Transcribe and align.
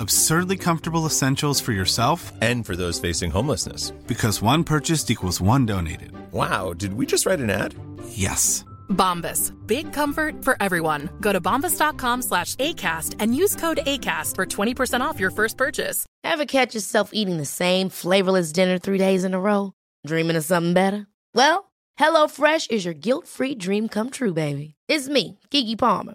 Absurdly 0.00 0.56
comfortable 0.56 1.04
essentials 1.04 1.60
for 1.60 1.72
yourself 1.72 2.32
And 2.40 2.64
for 2.64 2.74
those 2.74 2.98
facing 2.98 3.30
homelessness. 3.30 3.90
because 4.06 4.40
one 4.42 4.64
purchased 4.64 5.10
equals 5.10 5.40
one 5.42 5.66
donated. 5.66 6.12
Wow, 6.32 6.72
did 6.72 6.94
we 6.94 7.04
just 7.04 7.26
write 7.26 7.38
an 7.40 7.50
ad? 7.50 7.74
Yes. 8.08 8.64
Bombas. 8.88 9.52
Big 9.66 9.92
comfort 9.92 10.42
for 10.42 10.56
everyone. 10.60 11.10
Go 11.20 11.32
to 11.34 11.40
bombas.com 11.40 12.22
slash 12.22 12.54
ACAST 12.56 13.16
and 13.18 13.34
use 13.36 13.54
code 13.56 13.80
ACAST 13.86 14.36
for 14.36 14.46
20% 14.46 15.00
off 15.02 15.20
your 15.20 15.30
first 15.30 15.56
purchase. 15.58 16.06
Ever 16.24 16.46
catch 16.46 16.74
yourself 16.74 17.10
eating 17.12 17.36
the 17.36 17.44
same 17.44 17.90
flavorless 17.90 18.52
dinner 18.52 18.78
three 18.78 18.98
days 18.98 19.22
in 19.24 19.34
a 19.34 19.40
row? 19.40 19.72
Dreaming 20.06 20.36
of 20.36 20.44
something 20.44 20.72
better? 20.74 21.06
Well, 21.34 21.70
HelloFresh 22.00 22.70
is 22.70 22.84
your 22.86 22.94
guilt-free 22.94 23.56
dream 23.56 23.88
come 23.88 24.08
true, 24.10 24.32
baby. 24.32 24.74
It's 24.88 25.08
me, 25.08 25.38
Kiki 25.50 25.76
Palmer. 25.76 26.14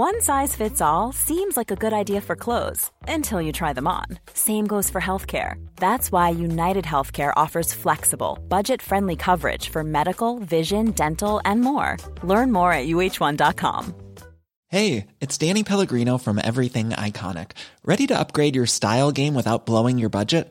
One 0.00 0.22
size 0.22 0.56
fits 0.56 0.80
all 0.80 1.12
seems 1.12 1.58
like 1.58 1.70
a 1.70 1.76
good 1.76 1.92
idea 1.92 2.22
for 2.22 2.34
clothes 2.34 2.90
until 3.06 3.42
you 3.42 3.52
try 3.52 3.74
them 3.74 3.86
on. 3.86 4.06
Same 4.32 4.66
goes 4.66 4.88
for 4.88 4.98
healthcare. 4.98 5.56
That's 5.76 6.10
why 6.10 6.30
United 6.30 6.86
Healthcare 6.86 7.34
offers 7.36 7.74
flexible, 7.74 8.38
budget 8.48 8.80
friendly 8.80 9.14
coverage 9.14 9.68
for 9.68 9.84
medical, 9.84 10.38
vision, 10.38 10.92
dental, 10.92 11.42
and 11.44 11.60
more. 11.60 11.98
Learn 12.22 12.50
more 12.50 12.72
at 12.72 12.86
uh1.com. 12.86 13.94
Hey, 14.68 15.06
it's 15.20 15.36
Danny 15.36 15.64
Pellegrino 15.64 16.16
from 16.16 16.40
Everything 16.42 16.90
Iconic. 16.90 17.50
Ready 17.84 18.06
to 18.06 18.18
upgrade 18.18 18.56
your 18.56 18.64
style 18.64 19.12
game 19.12 19.34
without 19.34 19.66
blowing 19.66 19.98
your 19.98 20.08
budget? 20.08 20.50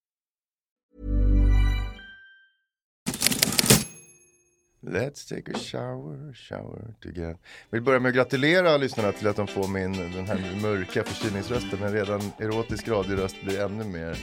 Let's 4.83 5.29
take 5.29 5.51
a 5.51 5.59
shower, 5.59 6.33
shower 6.33 6.93
together. 7.01 7.37
Vill 7.69 7.81
börja 7.81 7.99
med 7.99 8.09
att 8.09 8.15
gratulera 8.15 8.77
lyssnarna 8.77 9.11
till 9.11 9.27
att 9.27 9.35
de 9.35 9.47
får 9.47 9.67
min 9.67 9.93
den 9.93 10.27
här 10.27 10.61
mörka 10.61 11.03
förkylningsrösten. 11.03 11.79
Men 11.79 11.93
redan 11.93 12.21
erotisk 12.39 12.87
radioröst 12.87 13.35
blir 13.43 13.61
ännu 13.61 13.83
mer 13.83 14.17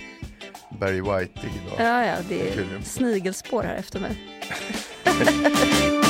Barry 0.80 1.00
Whiteig 1.00 1.52
idag. 1.66 1.78
Ja, 1.78 2.06
ja, 2.06 2.16
det 2.28 2.48
är 2.48 2.80
snigelspår 2.82 3.62
här 3.62 3.74
efter 3.74 4.00
mig. 4.00 4.18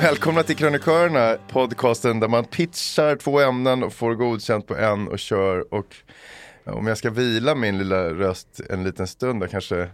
Välkomna 0.02 0.42
till 0.42 0.56
Krönikörerna, 0.56 1.36
podcasten 1.48 2.20
där 2.20 2.28
man 2.28 2.44
pitchar 2.44 3.16
två 3.16 3.40
ämnen 3.40 3.82
och 3.82 3.92
får 3.92 4.14
godkänt 4.14 4.66
på 4.66 4.76
en 4.76 5.08
och 5.08 5.18
kör. 5.18 5.74
Och 5.74 5.96
om 6.64 6.86
jag 6.86 6.98
ska 6.98 7.10
vila 7.10 7.54
min 7.54 7.78
lilla 7.78 8.04
röst 8.04 8.60
en 8.70 8.84
liten 8.84 9.06
stund, 9.06 9.40
då 9.40 9.46
kanske 9.46 9.88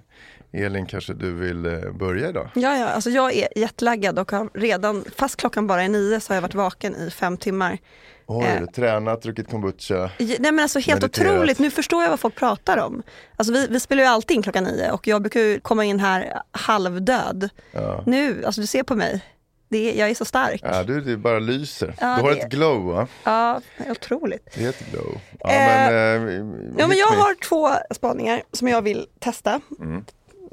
Elin, 0.53 0.87
kanske 0.87 1.15
du 1.15 1.33
vill 1.33 1.67
eh, 1.67 1.93
börja 1.99 2.29
idag? 2.29 2.49
Ja, 2.55 2.77
ja, 2.79 2.87
alltså 2.89 3.11
jag 3.11 3.35
är 3.35 3.49
jetlaggad 3.57 4.19
och 4.19 4.31
har 4.33 4.49
redan, 4.55 5.05
fast 5.17 5.37
klockan 5.37 5.67
bara 5.67 5.83
är 5.83 5.89
nio 5.89 6.21
så 6.21 6.31
har 6.33 6.37
jag 6.37 6.43
varit 6.43 6.55
vaken 6.55 6.97
i 6.97 7.11
fem 7.11 7.37
timmar. 7.37 7.79
Oj, 8.27 8.45
Eh. 8.47 8.67
tränat, 8.67 9.23
druckit 9.23 9.51
kombucha. 9.51 10.11
Nej 10.19 10.39
men 10.41 10.59
alltså 10.59 10.79
helt 10.79 11.03
Mediterat. 11.03 11.33
otroligt, 11.33 11.59
nu 11.59 11.71
förstår 11.71 12.03
jag 12.03 12.11
vad 12.11 12.21
folk 12.21 12.35
pratar 12.35 12.79
om. 12.79 13.03
Alltså 13.37 13.53
vi, 13.53 13.67
vi 13.71 13.81
spelar 13.81 14.03
ju 14.03 14.09
alltid 14.09 14.37
in 14.37 14.43
klockan 14.43 14.65
nio 14.65 14.91
och 14.91 15.07
jag 15.07 15.23
brukar 15.23 15.41
ju 15.41 15.61
komma 15.61 15.85
in 15.85 16.01
här 16.01 16.43
halvdöd. 16.51 17.49
Ja. 17.73 18.03
Nu, 18.07 18.45
alltså 18.45 18.61
du 18.61 18.67
ser 18.67 18.83
på 18.83 18.95
mig, 18.95 19.21
det 19.69 19.93
jag 19.93 20.11
är 20.11 20.15
så 20.15 20.25
stark. 20.25 20.61
Ja, 20.65 20.83
du, 20.83 21.01
det 21.01 21.17
bara 21.17 21.39
lyser. 21.39 21.95
Ja, 22.01 22.17
du 22.17 22.23
har 22.23 22.31
det- 22.35 22.41
ett 22.41 22.51
glow 22.51 22.85
va? 22.85 23.07
Ja, 23.25 23.61
otroligt. 23.91 24.49
Det 24.55 24.65
är 24.65 24.69
ett 24.69 24.91
glow. 24.93 25.19
Ja, 25.41 25.51
Eh, 25.51 25.67
men, 25.67 26.29
eh, 26.29 26.35
Ja, 26.79 26.87
men 26.87 26.97
jag 26.99 27.11
me. 27.17 27.17
har 27.23 27.35
två 27.49 27.71
spaningar 27.95 28.43
som 28.53 28.69
jag 28.69 28.83
vill 28.83 29.07
testa 29.21 29.61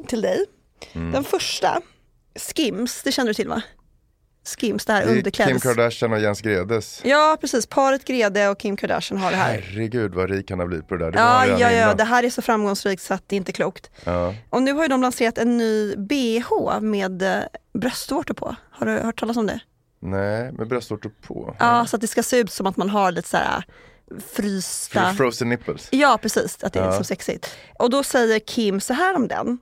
till 0.08 0.22
dig. 0.22 0.46
Den 0.94 1.24
första, 1.24 1.82
Skims, 2.56 3.04
det 3.04 3.12
känner 3.12 3.28
du 3.28 3.34
till 3.34 3.48
va? 3.48 3.62
Skims, 4.46 4.86
det 4.86 4.94
här 4.94 5.02
är 5.02 5.06
Kim 5.06 5.18
underklädes... 5.18 5.64
Kardashian 5.64 6.14
och 6.14 6.20
Jens 6.20 6.42
Gredes. 6.42 7.02
Ja 7.04 7.38
precis, 7.42 7.66
paret 7.68 8.06
Grede 8.06 8.48
och 8.50 8.60
Kim 8.60 8.78
Kardashian 8.78 9.22
har 9.22 9.32
det 9.32 9.38
här. 9.38 9.52
Herregud 9.54 10.14
vad 10.16 10.30
rik 10.30 10.50
han 10.50 10.60
har 10.60 10.68
blivit 10.68 10.88
på 10.88 10.96
det 10.96 11.06
där. 11.06 11.12
Det 11.12 11.20
Ja, 11.20 11.46
ja, 11.46 11.72
ja, 11.72 11.72
innan. 11.84 11.98
det 11.98 12.04
här 12.04 12.24
är 12.24 12.30
så 12.30 12.42
framgångsrikt 12.42 13.02
så 13.04 13.14
att 13.14 13.24
det 13.28 13.36
är 13.36 13.38
inte 13.38 13.52
klokt. 13.52 13.90
Ja. 14.04 14.36
Och 14.50 14.64
nu 14.64 14.74
har 14.74 14.82
ju 14.82 14.88
de 14.88 15.02
lanserat 15.02 15.38
en 15.38 15.58
ny 15.58 15.96
bh 15.96 16.80
med 16.82 17.22
eh, 17.22 17.38
bröstvårtor 17.74 18.34
på. 18.34 18.56
Har 18.72 18.86
du 18.86 18.92
hört 18.92 19.20
talas 19.20 19.38
om 19.38 19.48
det? 19.48 19.60
Nej, 20.00 20.52
med 20.52 20.68
bröstvårtor 20.68 21.12
på. 21.28 21.56
Ja, 21.60 21.86
så 21.86 21.96
att 21.96 22.02
det 22.02 22.08
ska 22.08 22.24
se 22.24 22.38
ut 22.38 22.52
som 22.52 22.68
att 22.68 22.78
man 22.78 22.90
har 22.90 23.12
lite 23.12 23.28
så 23.30 23.38
här 23.38 23.58
äh, 24.12 24.18
frysta... 24.34 25.00
Fr- 25.00 25.14
Frozen 25.14 25.50
nipples. 25.50 25.88
Ja, 25.92 26.20
precis. 26.22 26.64
Att 26.64 26.74
det 26.74 26.80
är 26.80 26.84
Ja. 26.84 26.90
liksom 26.90 27.06
sexigt. 27.06 27.56
Och 27.80 27.90
då 27.90 28.04
säger 28.04 28.40
Kim 28.40 28.82
så 28.82 28.94
här 28.94 29.16
om 29.16 29.28
den. 29.28 29.58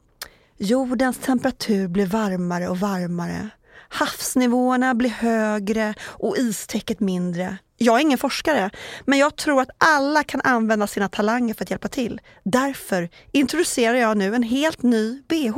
Jordens 0.58 1.18
temperatur 1.18 1.88
blir 1.88 2.06
varmare 2.06 2.68
och 2.68 2.78
varmare. 2.80 3.50
Havsnivåerna 3.91 4.96
blir 4.96 5.09
högre 5.09 5.94
och 6.02 6.38
istäcket 6.38 7.00
mindre. 7.00 7.57
Jag 7.78 7.97
är 7.97 8.02
ingen 8.02 8.18
forskare, 8.18 8.69
men 9.06 9.19
jag 9.19 9.35
tror 9.35 9.62
att 9.62 9.69
alla 9.78 10.24
kan 10.24 10.41
använda 10.41 10.88
sina 10.88 11.09
talanger 11.09 11.53
för 11.53 11.63
att 11.63 11.72
hjälpa 11.72 11.88
till. 11.88 12.22
Därför 12.44 13.09
introducerar 13.31 13.96
jag 13.96 14.18
nu 14.18 14.35
en 14.35 14.44
helt 14.44 14.84
ny 14.84 15.22
bh 15.28 15.57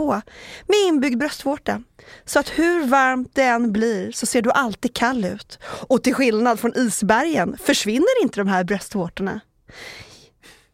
med 0.67 0.77
inbyggd 0.87 1.19
bröstvårta. 1.19 1.83
Så 2.25 2.39
att 2.39 2.49
hur 2.49 2.87
varmt 2.87 3.31
det 3.33 3.43
än 3.43 3.71
blir 3.71 4.11
så 4.11 4.25
ser 4.25 4.41
du 4.41 4.51
alltid 4.51 4.95
kall 4.95 5.25
ut. 5.25 5.59
Och 5.63 6.03
till 6.03 6.13
skillnad 6.13 6.59
från 6.59 6.77
isbergen 6.77 7.57
försvinner 7.63 8.21
inte 8.21 8.39
de 8.39 8.47
här 8.47 8.63
bröstvårtorna. 8.63 9.39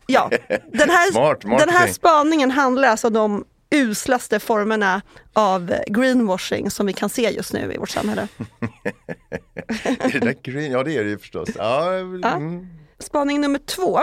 Ja, 0.08 0.30
den 0.74 0.90
här, 0.90 1.12
Smart 1.12 1.42
den 1.42 1.70
här 1.70 1.88
spaningen 1.88 2.52
handlar 2.52 2.88
alltså 2.88 3.20
om 3.20 3.46
uslaste 3.76 4.40
formerna 4.40 5.02
av 5.34 5.74
greenwashing 5.88 6.72
som 6.72 6.86
vi 6.86 6.94
kan 6.94 7.10
se 7.10 7.32
just 7.32 7.54
nu 7.54 7.74
i 7.74 7.78
vårt 7.78 7.90
samhälle. 7.90 8.28
är 9.84 10.12
det 10.12 10.20
där 10.20 10.36
green? 10.44 10.72
Ja 10.72 10.84
det 10.84 10.98
är 10.98 11.04
det 11.04 11.10
ju 11.10 11.18
förstås. 11.18 11.50
Ja, 11.56 11.94
mm. 11.94 12.68
Spaning 13.00 13.42
nummer 13.42 13.60
två. 13.60 14.00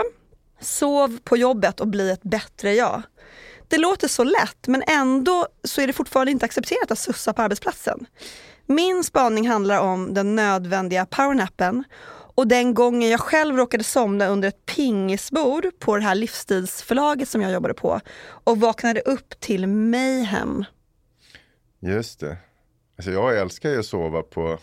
Sov 0.59 1.19
på 1.23 1.37
jobbet 1.37 1.79
och 1.79 1.87
bli 1.87 2.11
ett 2.11 2.23
bättre 2.23 2.73
jag. 2.73 3.01
Det 3.67 3.77
låter 3.77 4.07
så 4.07 4.23
lätt 4.23 4.67
men 4.67 4.83
ändå 4.87 5.47
så 5.63 5.81
är 5.81 5.87
det 5.87 5.93
fortfarande 5.93 6.31
inte 6.31 6.45
accepterat 6.45 6.91
att 6.91 6.99
sussa 6.99 7.33
på 7.33 7.41
arbetsplatsen. 7.41 8.05
Min 8.65 9.03
spaning 9.03 9.47
handlar 9.49 9.79
om 9.79 10.13
den 10.13 10.35
nödvändiga 10.35 11.05
powernappen 11.05 11.83
och 12.37 12.47
den 12.47 12.73
gången 12.73 13.09
jag 13.09 13.19
själv 13.19 13.55
råkade 13.55 13.83
somna 13.83 14.27
under 14.27 14.47
ett 14.47 14.65
pingisbord 14.65 15.65
på 15.79 15.97
det 15.97 16.03
här 16.03 16.15
livsstilsförlaget 16.15 17.29
som 17.29 17.41
jag 17.41 17.51
jobbade 17.51 17.73
på 17.73 17.99
och 18.43 18.59
vaknade 18.59 19.01
upp 19.01 19.39
till 19.39 19.67
mayhem. 19.67 20.65
Just 21.79 22.19
det. 22.19 22.37
Alltså 22.97 23.11
jag 23.11 23.37
älskar 23.37 23.69
ju 23.69 23.79
att 23.79 23.85
sova 23.85 24.21
på, 24.21 24.59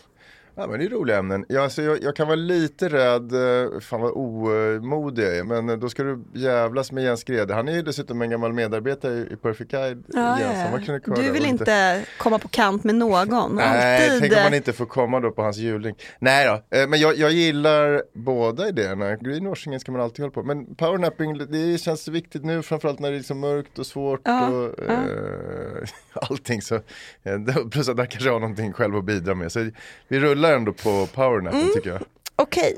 Ja 0.57 0.67
men 0.67 0.79
det 0.79 0.85
är 0.85 0.89
roliga 0.89 1.17
ämnen. 1.17 1.45
Ja, 1.49 1.63
alltså, 1.63 1.81
jag, 1.81 2.03
jag 2.03 2.15
kan 2.15 2.27
vara 2.27 2.35
lite 2.35 2.89
rädd, 2.89 3.33
eh, 3.33 3.79
fan 3.79 4.01
vad 4.01 4.11
omodig 4.11 5.23
jag 5.23 5.37
är, 5.37 5.43
men 5.43 5.69
eh, 5.69 5.77
då 5.77 5.89
ska 5.89 6.03
du 6.03 6.23
jävlas 6.33 6.91
med 6.91 7.03
Jens 7.03 7.23
Grede. 7.23 7.53
Han 7.53 7.67
är 7.67 7.73
ju 7.73 7.81
dessutom 7.81 8.21
en 8.21 8.29
gammal 8.29 8.53
medarbetare 8.53 9.13
i 9.31 9.35
Perfect 9.41 9.71
Guide. 9.71 10.03
Ja, 10.07 10.39
Jens, 10.39 10.83
ja. 11.05 11.13
Du 11.15 11.31
vill 11.31 11.45
inte 11.45 12.05
komma 12.17 12.39
på 12.39 12.47
kant 12.47 12.83
med 12.83 12.95
någon. 12.95 13.55
Nej, 13.55 14.05
Alltid. 14.05 14.19
tänk 14.21 14.33
om 14.33 14.43
man 14.43 14.53
inte 14.53 14.73
får 14.73 14.85
komma 14.85 15.19
då 15.19 15.31
på 15.31 15.41
hans 15.41 15.57
julring. 15.57 15.95
Nej 16.19 16.47
då, 16.47 16.77
eh, 16.77 16.87
men 16.87 16.99
jag, 16.99 17.15
jag 17.17 17.31
gillar 17.31 18.03
båda 18.13 18.67
idéerna. 18.67 19.15
Greenwashingen 19.15 19.79
ska 19.79 19.91
man 19.91 20.01
alltid 20.01 20.19
hålla 20.19 20.31
på 20.33 20.43
Men 20.43 20.75
powernapping, 20.75 21.37
det 21.37 21.77
känns 21.81 22.07
viktigt 22.07 22.45
nu 22.45 22.61
framförallt 22.61 22.99
när 22.99 23.09
det 23.11 23.15
är 23.15 23.17
liksom 23.17 23.39
mörkt 23.39 23.79
och 23.79 23.85
svårt 23.85 24.21
Ja, 24.23 24.47
och 24.49 24.79
eh, 24.89 25.87
allting 26.29 26.61
så. 26.61 26.75
eh, 26.75 27.39
Plus 27.71 27.89
att 27.89 27.97
han 27.97 28.07
kanske 28.07 28.29
har 28.29 28.39
någonting 28.39 28.73
själv 28.73 28.95
att 28.95 29.05
bidra 29.05 29.35
med. 29.35 29.51
Så 29.51 29.69
vi 30.07 30.19
rullar 30.19 30.44
ändå 30.53 30.73
på 30.73 31.07
powernappen 31.13 31.59
Mm. 31.61 31.73
tycker 31.73 31.89
jag. 31.89 32.01
Okej. 32.35 32.77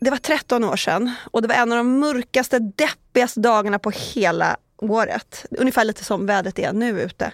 Det 0.00 0.10
var 0.10 0.16
13 0.18 0.64
år 0.64 0.76
sedan 0.76 1.10
och 1.30 1.42
det 1.42 1.48
var 1.48 1.54
en 1.54 1.72
av 1.72 1.78
de 1.78 1.98
mörkaste, 1.98 2.58
deppigaste 2.58 3.40
dagarna 3.40 3.78
på 3.78 3.90
hela 3.90 4.56
året. 4.76 5.46
Ungefär 5.50 5.84
lite 5.84 6.04
som 6.04 6.26
vädret 6.26 6.58
är 6.58 6.72
nu 6.72 7.00
ute. 7.02 7.32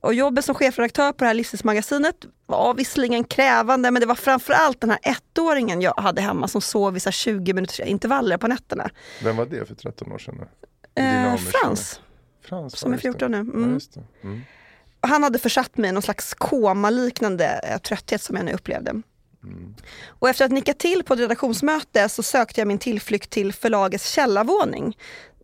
Och 0.00 0.14
jobbet 0.14 0.44
som 0.44 0.54
chefredaktör 0.54 1.12
på 1.12 1.18
det 1.24 1.26
här 1.26 1.34
livsstilsmagasinet 1.34 2.16
var 2.46 2.74
visserligen 2.74 3.24
krävande 3.24 3.90
men 3.90 4.00
det 4.00 4.06
var 4.06 4.14
framförallt 4.14 4.80
den 4.80 4.90
här 4.90 4.98
ettåringen 5.02 5.80
jag 5.80 5.94
hade 5.94 6.20
hemma 6.22 6.48
som 6.48 6.60
sov 6.60 6.96
i 6.96 7.00
så 7.00 7.06
här 7.06 7.12
20 7.12 7.52
minuters 7.52 7.80
intervaller 7.80 8.36
på 8.38 8.48
nätterna. 8.48 8.90
Vem 9.22 9.36
var 9.36 9.46
det 9.46 9.64
för 9.68 9.74
13 9.74 10.12
år 10.12 10.18
sedan? 10.18 10.40
Eh, 10.94 11.36
Frans, 11.36 12.00
Frans 12.48 12.78
som 12.78 12.92
ja, 12.92 12.98
är 12.98 13.04
just 13.06 13.18
det. 13.18 13.18
14 13.18 13.30
nu. 13.30 13.36
Ja, 13.36 13.42
Mm. 13.42 13.80
Mm. 14.24 14.40
Han 15.02 15.22
hade 15.22 15.38
försatt 15.38 15.76
mig 15.76 15.90
i 15.90 15.92
någon 15.92 16.02
slags 16.02 16.34
komaliknande 16.34 17.60
eh, 17.64 17.78
trötthet 17.78 18.22
som 18.22 18.36
jag 18.36 18.44
nu 18.44 18.52
upplevde. 18.52 19.02
Och 20.06 20.28
efter 20.28 20.44
att 20.44 20.50
nicka 20.50 20.74
till 20.74 21.02
på 21.04 21.14
ett 21.14 21.20
redaktionsmöte 21.20 22.08
så 22.08 22.22
sökte 22.22 22.60
jag 22.60 22.68
min 22.68 22.78
tillflykt 22.78 23.30
till 23.30 23.52
förlagets 23.52 24.10
källarvåning. 24.10 24.98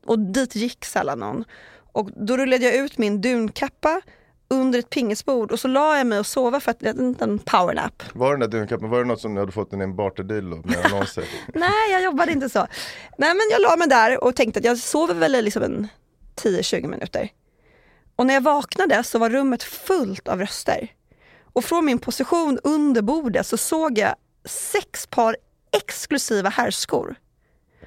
Och 0.06 0.18
dit 0.18 0.54
gick 0.54 0.84
sällan 0.84 1.18
någon. 1.18 1.44
Och 1.92 2.10
då 2.26 2.36
rullade 2.36 2.64
jag 2.64 2.74
ut 2.74 2.98
min 2.98 3.20
dunkappa 3.20 4.00
under 4.50 4.78
ett 4.78 4.90
pingisbord 4.90 5.52
och 5.52 5.60
så 5.60 5.68
la 5.68 5.98
jag 5.98 6.06
mig 6.06 6.18
och 6.18 6.26
sova 6.26 6.60
för 6.60 6.70
att 6.70 6.82
en 6.82 7.08
liten 7.08 7.38
powernap. 7.38 8.02
Var 8.14 8.30
den 8.30 8.40
där 8.40 8.58
dunkappen, 8.58 8.90
var 8.90 8.98
det 8.98 9.04
något 9.04 9.20
som 9.20 9.34
du 9.34 9.40
hade 9.40 9.52
fått 9.52 9.72
en 9.72 9.96
barterdeal 9.96 10.44
med 10.44 10.84
annonser? 10.84 11.24
Nej, 11.54 11.90
jag 11.90 12.02
jobbade 12.02 12.32
inte 12.32 12.48
så. 12.48 12.66
Nej, 13.18 13.34
men 13.34 13.40
jag 13.50 13.62
la 13.62 13.76
mig 13.76 13.88
där 13.88 14.24
och 14.24 14.36
tänkte 14.36 14.58
att 14.58 14.64
jag 14.64 14.78
sover 14.78 15.14
väl 15.14 15.44
liksom 15.44 15.62
en 15.62 15.88
10-20 16.36 16.86
minuter. 16.86 17.30
Och 18.18 18.26
när 18.26 18.34
jag 18.34 18.40
vaknade 18.40 19.04
så 19.04 19.18
var 19.18 19.30
rummet 19.30 19.62
fullt 19.62 20.28
av 20.28 20.40
röster. 20.40 20.88
Och 21.52 21.64
från 21.64 21.84
min 21.84 21.98
position 21.98 22.58
under 22.64 23.02
bordet 23.02 23.46
så 23.46 23.56
såg 23.56 23.98
jag 23.98 24.14
sex 24.44 25.06
par 25.06 25.36
exklusiva 25.72 26.48
herrskor. 26.48 27.14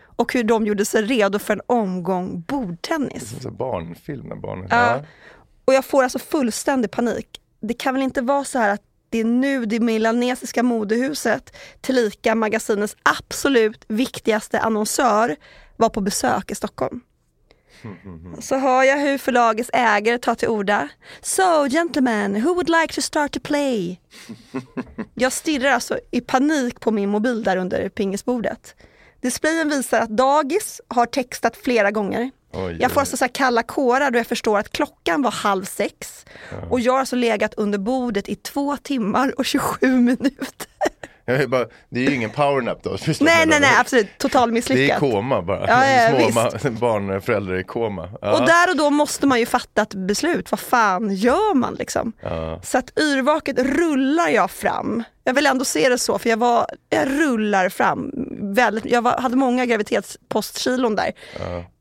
Och 0.03 0.33
hur 0.33 0.43
de 0.43 0.65
gjorde 0.65 0.85
sig 0.85 1.01
redo 1.01 1.39
för 1.39 1.53
en 1.53 1.61
omgång 1.65 2.41
bordtennis. 2.47 3.29
Så 3.41 3.49
här 3.49 3.55
barnfilm 3.55 4.27
när 4.27 4.35
barnen... 4.35 4.67
Ja. 4.69 5.05
Och 5.65 5.73
jag 5.73 5.85
får 5.85 6.03
alltså 6.03 6.19
fullständig 6.19 6.91
panik. 6.91 7.41
Det 7.59 7.73
kan 7.73 7.93
väl 7.93 8.03
inte 8.03 8.21
vara 8.21 8.43
så 8.43 8.59
här 8.59 8.69
att 8.69 8.81
det 9.09 9.19
är 9.19 9.25
nu 9.25 9.65
det 9.65 9.79
milanesiska 9.79 10.63
modehuset, 10.63 11.55
tillika 11.81 12.35
magasinets 12.35 12.95
absolut 13.03 13.85
viktigaste 13.87 14.59
annonsör, 14.59 15.35
var 15.77 15.89
på 15.89 16.01
besök 16.01 16.51
i 16.51 16.55
Stockholm. 16.55 17.01
Så 18.39 18.57
hör 18.57 18.83
jag 18.83 18.97
hur 18.97 19.17
förlagets 19.17 19.69
ägare 19.73 20.17
tar 20.17 20.35
till 20.35 20.47
orda. 20.47 20.89
So 21.21 21.67
gentlemen, 21.69 22.41
who 22.41 22.53
would 22.53 22.69
like 22.69 22.93
to 22.93 23.01
start 23.01 23.31
to 23.31 23.39
play? 23.39 23.99
Jag 25.13 25.33
stirrar 25.33 25.71
alltså 25.71 25.99
i 26.11 26.21
panik 26.21 26.79
på 26.79 26.91
min 26.91 27.09
mobil 27.09 27.43
där 27.43 27.57
under 27.57 27.89
pingisbordet. 27.89 28.75
Displayen 29.21 29.69
visar 29.69 29.99
att 30.01 30.09
dagis 30.09 30.81
har 30.87 31.05
textat 31.05 31.57
flera 31.57 31.91
gånger. 31.91 32.31
Oj, 32.53 32.77
Jag 32.79 32.91
får 32.91 32.99
alltså 33.01 33.17
så 33.17 33.27
kalla 33.27 33.63
kårar 33.63 34.11
då 34.11 34.19
jag 34.19 34.27
förstår 34.27 34.59
att 34.59 34.71
klockan 34.71 35.21
var 35.21 35.31
halv 35.31 35.63
sex. 35.65 36.25
Och 36.69 36.79
jag 36.79 36.93
har 36.93 36.99
alltså 36.99 37.15
legat 37.15 37.53
under 37.53 37.77
bordet 37.77 38.29
i 38.29 38.35
två 38.35 38.77
timmar 38.77 39.39
och 39.39 39.45
27 39.45 39.87
minuter. 39.87 40.67
Jag 41.31 41.41
är 41.41 41.47
bara, 41.47 41.65
det 41.89 41.99
är 42.05 42.09
ju 42.09 42.15
ingen 42.15 42.29
powernap 42.29 42.83
då. 42.83 42.89
nej, 43.19 43.45
nej, 43.47 43.59
nej, 43.59 43.69
absolut. 43.79 44.17
Total 44.17 44.47
Det 44.49 44.51
är 44.51 44.53
misslyckat. 44.53 44.99
koma 44.99 45.41
bara. 45.41 45.67
Ja, 45.67 45.85
ja, 45.87 46.09
Små 46.09 46.17
visst. 46.17 46.65
ma- 46.65 46.79
barnföräldrar 46.79 47.55
i 47.59 47.63
koma. 47.63 48.09
Ja. 48.21 48.31
Och 48.39 48.45
där 48.45 48.69
och 48.69 48.77
då 48.77 48.89
måste 48.89 49.27
man 49.27 49.39
ju 49.39 49.45
fatta 49.45 49.81
ett 49.81 49.93
beslut. 49.93 50.51
Vad 50.51 50.59
fan 50.59 51.13
gör 51.15 51.53
man 51.55 51.73
liksom? 51.73 52.13
Så 52.63 52.77
att 52.77 52.99
yrvaket 52.99 53.59
rullar 53.59 54.27
jag 54.29 54.51
fram. 54.51 55.03
Jag 55.23 55.33
vill 55.33 55.45
ändå 55.45 55.65
se 55.65 55.89
det 55.89 55.97
så, 55.97 56.19
för 56.19 56.29
jag, 56.29 56.37
var, 56.37 56.65
jag 56.89 57.09
rullar 57.09 57.69
fram. 57.69 58.11
Väldigt, 58.55 58.85
jag 58.85 59.01
var, 59.01 59.17
hade 59.17 59.35
många 59.35 59.65
graviditetspostkilon 59.65 60.95
där. 60.95 61.13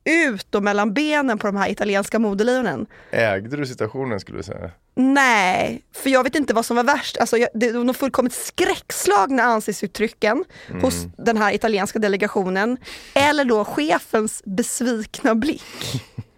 Ut 0.03 0.55
och 0.55 0.63
mellan 0.63 0.93
benen 0.93 1.37
på 1.37 1.47
de 1.47 1.55
här 1.55 1.69
italienska 1.69 2.19
modelejonen. 2.19 2.85
Ägde 3.11 3.57
du 3.57 3.65
situationen 3.65 4.19
skulle 4.19 4.37
du 4.37 4.43
säga? 4.43 4.71
Nej, 4.95 5.81
för 5.95 6.09
jag 6.09 6.23
vet 6.23 6.35
inte 6.35 6.53
vad 6.53 6.65
som 6.65 6.75
var 6.75 6.83
värst. 6.83 7.17
Alltså, 7.17 7.37
jag, 7.37 7.49
det 7.53 7.71
var 7.71 7.93
fullkomligt 7.93 8.33
skräckslagna 8.33 9.43
ansiktsuttrycken 9.43 10.45
hos 10.81 10.93
den 11.17 11.37
här 11.37 11.53
italienska 11.53 11.99
delegationen. 11.99 12.77
Eller 13.13 13.45
då 13.45 13.65
chefens 13.65 14.41
besvikna 14.45 15.35
blick. 15.35 15.63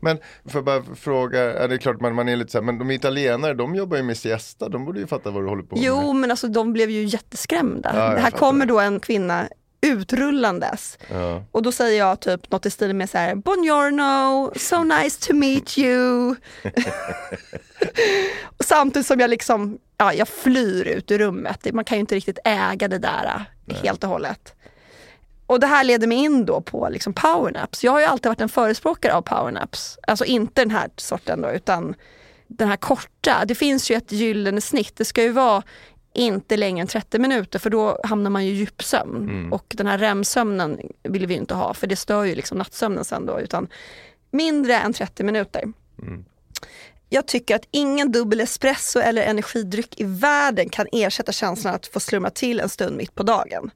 Men 0.00 0.18
för 0.44 0.58
att 0.58 0.64
bara 0.64 0.82
fråga, 0.94 1.40
är 1.40 1.68
det 1.68 1.78
klart 1.78 2.00
man, 2.00 2.14
man 2.14 2.28
är 2.28 2.36
lite 2.36 2.52
så 2.52 2.58
här, 2.58 2.64
men 2.64 2.78
de 2.78 2.90
italienare 2.90 3.54
de 3.54 3.74
jobbar 3.74 3.96
ju 3.96 4.02
med 4.02 4.16
siesta, 4.16 4.68
de 4.68 4.84
borde 4.84 5.00
ju 5.00 5.06
fatta 5.06 5.30
vad 5.30 5.42
du 5.42 5.48
håller 5.48 5.62
på 5.62 5.76
med. 5.76 5.84
Jo, 5.84 6.12
men 6.12 6.30
alltså 6.30 6.48
de 6.48 6.72
blev 6.72 6.90
ju 6.90 7.04
jätteskrämda. 7.04 7.92
Ja, 7.94 8.14
det 8.14 8.20
här 8.20 8.30
kommer 8.30 8.66
då 8.66 8.80
en 8.80 9.00
kvinna 9.00 9.48
utrullandes. 9.86 10.98
Ja. 11.10 11.44
Och 11.50 11.62
då 11.62 11.72
säger 11.72 11.98
jag 11.98 12.20
typ 12.20 12.50
något 12.50 12.66
i 12.66 12.70
stil 12.70 12.94
med 12.94 13.10
så 13.10 13.18
här, 13.18 13.34
Buongiorno, 13.34 14.52
so 14.56 14.84
nice 14.84 15.26
to 15.26 15.34
meet 15.34 15.78
you. 15.78 16.28
Och 18.58 18.64
Samtidigt 18.64 19.06
som 19.06 19.20
jag 19.20 19.30
liksom, 19.30 19.78
ja, 19.96 20.12
jag 20.12 20.28
flyr 20.28 20.84
ut 20.84 21.10
ur 21.10 21.18
rummet. 21.18 21.66
Man 21.72 21.84
kan 21.84 21.98
ju 21.98 22.00
inte 22.00 22.14
riktigt 22.14 22.38
äga 22.44 22.88
det 22.88 22.98
där 22.98 23.46
äh, 23.66 23.76
helt 23.76 24.04
och 24.04 24.10
hållet. 24.10 24.54
Och 25.46 25.60
det 25.60 25.66
här 25.66 25.84
leder 25.84 26.06
mig 26.06 26.18
in 26.18 26.46
då 26.46 26.60
på 26.60 26.88
liksom 26.88 27.12
powernaps. 27.12 27.84
Jag 27.84 27.92
har 27.92 28.00
ju 28.00 28.06
alltid 28.06 28.30
varit 28.30 28.40
en 28.40 28.48
förespråkare 28.48 29.14
av 29.14 29.22
powernaps. 29.22 29.98
Alltså 30.06 30.24
inte 30.24 30.60
den 30.62 30.70
här 30.70 30.90
sorten 30.96 31.40
då, 31.40 31.50
utan 31.50 31.94
den 32.46 32.68
här 32.68 32.76
korta. 32.76 33.44
Det 33.44 33.54
finns 33.54 33.90
ju 33.90 33.94
ett 33.94 34.12
gyllene 34.12 34.60
snitt. 34.60 34.96
Det 34.96 35.04
ska 35.04 35.22
ju 35.22 35.32
vara 35.32 35.62
inte 36.14 36.56
längre 36.56 36.80
än 36.80 36.86
30 36.86 37.18
minuter 37.18 37.58
för 37.58 37.70
då 37.70 38.00
hamnar 38.04 38.30
man 38.30 38.46
ju 38.46 38.52
djupsömn. 38.52 39.52
Och 39.52 39.66
den 39.68 39.86
här 39.86 39.98
REM-sömnen 39.98 40.80
vill 41.02 41.26
vi 41.26 41.34
ju 41.34 41.40
inte 41.40 41.54
ha 41.54 41.74
för 41.74 41.86
det 41.86 41.96
stör 41.96 42.24
ju 42.24 42.34
liksom 42.34 42.58
nattsömnen 42.58 43.04
sen 43.04 43.26
då. 43.26 43.40
Utan 43.40 43.68
mindre 44.30 44.76
än 44.76 44.92
30 44.92 45.24
minuter. 45.24 45.72
Jag 47.08 47.26
tycker 47.26 47.56
att 47.56 47.68
ingen 47.70 48.12
dubbel 48.12 48.40
espresso 48.40 49.00
eller 49.00 49.22
energidryck 49.22 50.00
i 50.00 50.04
världen 50.04 50.68
kan 50.68 50.86
ersätta 50.92 51.32
känslan 51.32 51.74
att 51.74 51.86
få 51.86 52.00
slumra 52.00 52.30
till 52.30 52.60
en 52.60 52.68
stund 52.68 52.96
mitt 52.96 53.14
på 53.14 53.22
dagen. 53.22 53.70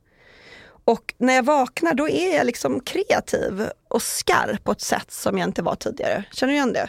Och 0.86 1.14
när 1.18 1.34
jag 1.34 1.42
vaknar 1.42 1.94
då 1.94 2.08
är 2.08 2.36
jag 2.36 2.46
liksom 2.46 2.80
kreativ 2.80 3.66
och 3.88 4.02
skarp 4.02 4.64
på 4.64 4.72
ett 4.72 4.80
sätt 4.80 5.10
som 5.10 5.38
jag 5.38 5.48
inte 5.48 5.62
var 5.62 5.74
tidigare. 5.74 6.24
Känner 6.32 6.52
du 6.52 6.56
igen 6.56 6.72
det? 6.72 6.88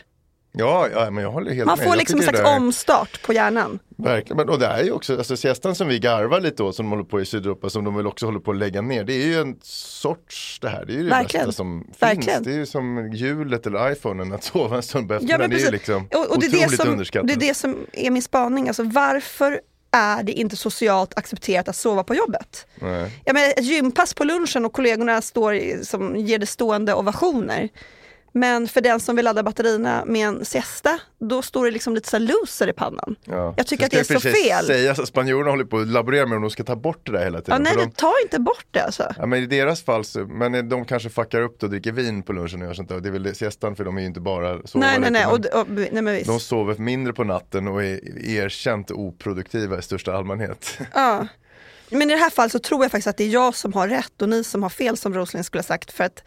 Ja, 0.51 0.87
ja, 0.93 1.11
men 1.11 1.23
jag 1.23 1.31
håller 1.31 1.51
helt 1.53 1.65
Man 1.65 1.77
med. 1.77 1.83
får 1.85 1.91
Jag 1.91 1.97
liksom 1.99 2.19
en 2.19 2.23
slags 2.23 2.39
är- 2.39 2.55
omstart 2.57 3.21
på 3.25 3.33
hjärnan. 3.33 3.79
Verkligen, 3.97 4.37
men, 4.37 4.49
och 4.49 4.59
det 4.59 4.65
är 4.65 4.83
ju 4.83 4.91
också, 4.91 5.17
alltså 5.17 5.37
siestan 5.37 5.75
som 5.75 5.87
vi 5.87 5.99
garvar 5.99 6.39
lite 6.41 6.63
åt 6.63 6.75
som 6.75 6.89
håller 6.89 7.03
på 7.03 7.21
i 7.21 7.25
Sydeuropa 7.25 7.69
som 7.69 7.83
de 7.83 7.95
väl 7.95 8.07
också 8.07 8.25
håller 8.25 8.39
på 8.39 8.51
att 8.51 8.57
lägga 8.57 8.81
ner. 8.81 9.03
Det 9.03 9.13
är 9.13 9.25
ju 9.27 9.41
en 9.41 9.55
sorts 9.63 10.59
det 10.61 10.69
här, 10.69 10.85
det 10.85 10.93
är 10.93 10.97
ju 10.97 11.03
det 11.03 11.09
Verkligen. 11.09 11.45
bästa 11.45 11.57
som 11.57 11.87
Verkligen. 11.99 12.35
finns. 12.43 12.47
Det 12.47 12.53
är 12.53 12.57
ju 12.57 12.65
som 12.65 13.11
hjulet 13.13 13.65
eller 13.67 13.91
iPhonen 13.91 14.33
att 14.33 14.43
sova 14.43 14.75
en 14.75 14.83
stund 14.83 15.07
på 15.07 15.13
Ja, 15.13 15.17
eftermiddagen. 15.17 15.39
men 15.49 15.49
det 15.49 15.63
är 15.63 15.65
ju 15.65 15.71
liksom 15.71 16.07
och, 16.13 16.31
och 16.31 16.39
det, 16.39 16.45
är 16.45 16.51
det, 16.51 16.57
otroligt 16.57 16.81
som, 16.81 16.89
underskattat. 16.89 17.27
det 17.27 17.33
är 17.33 17.39
det 17.47 17.53
som 17.53 17.77
är 17.93 18.11
min 18.11 18.21
spaning. 18.21 18.67
Alltså, 18.67 18.83
varför 18.83 19.61
är 19.91 20.23
det 20.23 20.31
inte 20.31 20.55
socialt 20.55 21.17
accepterat 21.17 21.67
att 21.67 21.75
sova 21.75 22.03
på 22.03 22.15
jobbet? 22.15 22.67
Nej. 22.75 23.21
Jag 23.25 23.33
menar, 23.33 23.49
ett 23.49 23.65
gympass 23.65 24.13
på 24.13 24.23
lunchen 24.23 24.65
och 24.65 24.73
kollegorna 24.73 25.21
står 25.21 25.83
som 25.83 26.15
ger 26.15 26.39
det 26.39 26.45
stående 26.45 26.93
ovationer. 26.93 27.69
Men 28.39 28.67
för 28.67 28.81
den 28.81 28.99
som 28.99 29.15
vill 29.15 29.25
ladda 29.25 29.43
batterierna 29.43 30.03
med 30.05 30.27
en 30.27 30.45
siesta, 30.45 30.99
då 31.19 31.41
står 31.41 31.65
det 31.65 31.71
liksom 31.71 31.95
lite 31.95 32.09
så 32.09 32.19
loser 32.19 32.69
i 32.69 32.73
pannan. 32.73 33.15
Ja. 33.25 33.53
Jag 33.57 33.67
tycker 33.67 33.85
att 33.85 33.91
det 33.91 33.99
är 34.09 34.19
så 34.19 34.19
fel. 34.19 35.07
Spanjorerna 35.07 35.49
håller 35.51 35.65
på 35.65 35.77
att 35.77 35.87
laborera 35.87 36.25
med 36.25 36.35
om 36.35 36.41
de 36.41 36.51
ska 36.51 36.63
ta 36.63 36.75
bort 36.75 37.05
det 37.05 37.11
där 37.11 37.23
hela 37.23 37.37
Ja, 37.37 37.41
tiden. 37.41 37.61
nej, 37.63 37.73
För 37.73 37.79
det, 37.79 37.85
de, 37.85 37.91
ta 37.91 38.13
inte 38.23 38.39
bort 38.39 38.65
det 38.71 38.79
alltså. 38.81 39.13
ja, 39.17 39.25
men 39.25 39.39
i 39.39 39.45
deras 39.45 39.83
fall, 39.83 40.05
så, 40.05 40.19
men 40.19 40.69
de 40.69 40.85
kanske 40.85 41.09
fuckar 41.09 41.41
upp 41.41 41.59
det 41.59 41.65
och 41.65 41.69
dricker 41.69 41.91
vin 41.91 42.23
på 42.23 42.33
lunchen 42.33 42.61
och 42.61 42.67
gör 42.67 42.73
sånt 42.73 42.89
där. 42.89 42.99
Det 42.99 43.09
är 43.09 43.13
väl 43.13 43.35
siestan 43.35 43.75
för 43.75 43.83
de 43.85 43.97
är 43.97 44.01
ju 44.01 44.07
inte 44.07 44.19
bara 44.19 44.67
sova 44.67 44.85
Nej, 44.85 44.99
nej, 44.99 45.11
nej. 45.11 45.25
Och, 45.25 45.33
och, 45.61 45.69
nej 45.69 45.89
men 46.01 46.13
visst. 46.13 46.27
De 46.27 46.39
sover 46.39 46.75
mindre 46.77 47.13
på 47.13 47.23
natten 47.23 47.67
och 47.67 47.83
är 47.83 47.99
erkänt 48.29 48.91
oproduktiva 48.91 49.79
i 49.79 49.81
största 49.81 50.13
allmänhet. 50.13 50.79
Ja. 50.93 51.27
Men 51.89 52.09
i 52.09 52.13
det 52.13 52.19
här 52.19 52.29
fallet 52.29 52.51
så 52.51 52.59
tror 52.59 52.83
jag 52.83 52.91
faktiskt 52.91 53.07
att 53.07 53.17
det 53.17 53.23
är 53.23 53.29
jag 53.29 53.55
som 53.55 53.73
har 53.73 53.87
rätt 53.87 54.21
och 54.21 54.29
ni 54.29 54.43
som 54.43 54.63
har 54.63 54.69
fel 54.69 54.97
som 54.97 55.13
Rosling 55.13 55.43
skulle 55.43 55.59
ha 55.59 55.63
sagt. 55.63 55.91
För 55.91 56.03
att, 56.03 56.23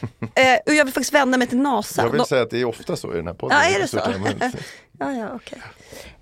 eh, 0.20 0.58
och 0.66 0.74
jag 0.74 0.84
vill 0.84 0.94
faktiskt 0.94 1.14
vända 1.14 1.38
mig 1.38 1.46
till 1.46 1.58
NASA. 1.58 2.02
Jag 2.02 2.10
vill 2.10 2.24
säga 2.24 2.42
att 2.42 2.50
det 2.50 2.60
är 2.60 2.64
ofta 2.64 2.96
så 2.96 3.12
i 3.12 3.16
den 3.16 3.26
här 3.26 3.34
podden. 3.34 3.58
Ja, 3.58 3.76
är 3.76 3.80
det 3.80 3.88
så? 3.88 3.96
Ja, 4.98 5.12
ja, 5.12 5.30
okej. 5.34 5.62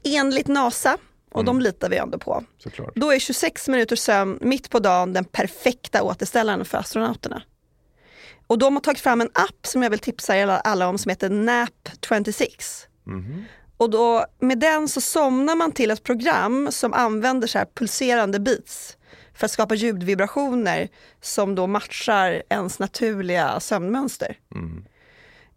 Enligt 0.04 0.46
NASA 0.46 0.98
och 1.32 1.44
de 1.44 1.60
litar 1.60 1.88
vi 1.88 1.96
ändå 1.96 2.18
på. 2.18 2.44
Såklart. 2.58 2.92
Då 2.94 3.12
är 3.12 3.18
26 3.18 3.68
minuters 3.68 3.98
sömn 4.00 4.38
mitt 4.40 4.70
på 4.70 4.78
dagen 4.78 5.12
den 5.12 5.24
perfekta 5.24 6.02
återställaren 6.02 6.64
för 6.64 6.78
astronauterna. 6.78 7.42
Och 8.46 8.58
de 8.58 8.76
har 8.76 8.80
tagit 8.80 9.00
fram 9.00 9.20
en 9.20 9.30
app 9.32 9.66
som 9.66 9.82
jag 9.82 9.90
vill 9.90 9.98
tipsa 9.98 10.36
er 10.36 10.46
alla 10.46 10.88
om 10.88 10.98
som 10.98 11.10
heter 11.10 11.30
Nap 11.30 11.88
26. 12.08 12.86
Och 13.78 13.90
då, 13.90 14.26
med 14.40 14.58
den 14.58 14.88
så 14.88 15.00
somnar 15.00 15.56
man 15.56 15.72
till 15.72 15.90
ett 15.90 16.02
program 16.02 16.68
som 16.72 16.92
använder 16.92 17.48
så 17.48 17.58
här 17.58 17.66
pulserande 17.74 18.40
beats 18.40 18.96
för 19.34 19.44
att 19.44 19.50
skapa 19.50 19.74
ljudvibrationer 19.74 20.88
som 21.20 21.54
då 21.54 21.66
matchar 21.66 22.42
ens 22.48 22.78
naturliga 22.78 23.60
sömnmönster. 23.60 24.36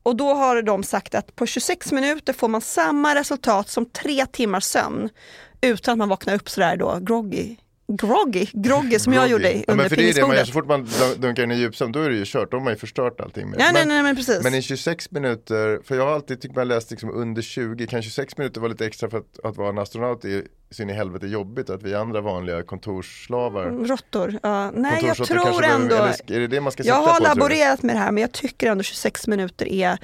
Och 0.04 0.16
då 0.16 0.34
har 0.34 0.62
de 0.62 0.84
sagt 0.84 1.16
att 1.16 1.36
på 1.36 1.46
26 1.46 1.92
minuter 1.92 2.34
får 2.34 2.48
man 2.48 2.62
samma 2.62 3.16
resultat 3.16 3.70
som 3.70 3.86
tre 3.86 4.26
timmars 4.26 4.64
sömn 4.64 5.10
utan 5.62 5.92
att 5.92 5.98
man 5.98 6.10
vaknar 6.10 6.36
upp 6.36 6.50
sådär 6.50 6.78
då 6.78 7.00
groggy. 7.02 7.56
Groggy, 7.98 8.48
groggy 8.54 9.00
som 9.00 9.14
jag 9.14 9.28
gjorde 9.30 9.52
ja, 9.52 9.58
under 9.68 9.76
men 9.76 9.90
för 9.90 9.96
det 9.96 10.10
är 10.10 10.14
det 10.14 10.22
man 10.22 10.30
gör, 10.30 10.36
pingisbordet. 10.44 10.48
så 10.48 10.54
fort 10.54 10.68
man 10.68 10.86
dun- 10.86 11.22
dunkar 11.22 11.44
in 11.44 11.52
i 11.52 11.56
djupsömn 11.56 11.92
då 11.92 12.00
är 12.00 12.10
det 12.10 12.16
ju 12.16 12.24
kört, 12.26 12.52
då 12.52 12.58
har 12.58 12.64
man 12.64 12.74
ju 12.74 12.80
förstört 12.80 13.22
allting. 13.22 13.50
Med. 13.50 13.60
Ja, 13.60 13.64
nej, 13.64 13.74
men, 13.74 13.88
nej, 13.88 14.04
men 14.04 14.16
precis. 14.16 14.44
men 14.44 14.54
i 14.54 14.62
26 14.62 15.12
minuter, 15.12 15.80
för 15.84 15.96
jag 15.96 16.06
har 16.06 16.14
alltid 16.14 16.42
tyckt 16.42 16.56
man 16.56 16.68
läst 16.68 16.92
liksom 16.92 17.12
under 17.12 17.42
20, 17.42 17.88
kan 17.88 18.02
26 18.02 18.38
minuter 18.38 18.62
vara 18.62 18.72
lite 18.72 18.86
extra 18.86 19.10
för 19.10 19.18
att, 19.18 19.40
att 19.44 19.58
vara 19.58 19.70
en 19.70 19.78
astronaut 19.78 20.26
är 20.26 20.44
så 20.72 20.82
in 20.84 20.90
i 20.90 20.94
helvete 20.94 21.28
jobbigt 21.28 21.70
att 21.70 21.84
vi 21.84 21.96
andra 21.96 22.22
vanliga 22.22 22.64
kontorsslavar 22.64 23.66
Råttor. 23.88 24.40
Ja, 24.44 24.72
nej, 24.72 25.04
jag 25.06 25.16
tror 25.18 25.38
behöver- 25.38 25.64
ändå... 25.76 25.96
eller 25.96 26.32
är 26.36 26.40
det 26.40 26.48
det 26.48 26.62
man 26.62 26.72
ska 26.72 26.84
Jag 26.84 26.96
har 26.96 27.18
på, 27.18 27.24
laborerat 27.24 27.84
med 27.84 27.96
det 27.96 28.00
här 28.00 28.12
men 28.12 28.22
jag 28.22 28.32
tycker 28.32 28.72
ändå 28.72 28.84
26 28.84 29.28
minuter 29.28 29.68
är 29.68 29.98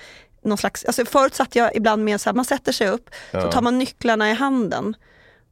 någon 0.44 0.58
slags, 0.58 0.86
alltså 0.86 1.06
förut 1.06 1.36
satt 1.36 1.56
jag 1.56 1.76
ibland 1.76 2.04
med 2.04 2.22
så 2.22 2.30
här, 2.30 2.36
man 2.36 2.46
sätter 2.46 2.72
sig 2.72 2.88
upp, 2.90 3.10
så 3.32 3.38
Ja. 3.38 3.52
tar 3.52 3.62
man 3.62 3.78
nycklarna 3.80 4.32
i 4.32 4.34
handen 4.34 4.96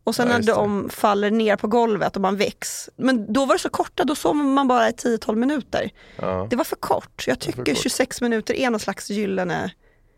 och 0.05 0.15
sen 0.15 0.27
Ja, 0.27 0.37
när 0.37 0.45
de 0.45 0.89
faller 0.89 1.31
ner 1.31 1.55
på 1.55 1.67
golvet 1.67 2.15
och 2.15 2.21
man 2.21 2.37
väcks. 2.37 2.89
Men 2.95 3.33
då 3.33 3.45
var 3.45 3.55
det 3.55 3.59
så 3.59 3.69
korta, 3.69 4.03
då 4.03 4.15
sover 4.15 4.43
man 4.43 4.67
bara 4.67 4.89
i 4.89 4.91
10-12 4.91 5.35
minuter. 5.35 5.89
Ja, 6.21 6.47
Det 6.49 6.55
var 6.55 6.63
för 6.63 6.75
kort. 6.75 7.23
Jag 7.27 7.39
tycker 7.39 7.73
kort. 7.75 7.77
26 7.83 8.21
minuter 8.21 8.53
är 8.53 8.69
någon 8.69 8.79
slags 8.79 9.09
gyllene 9.09 9.71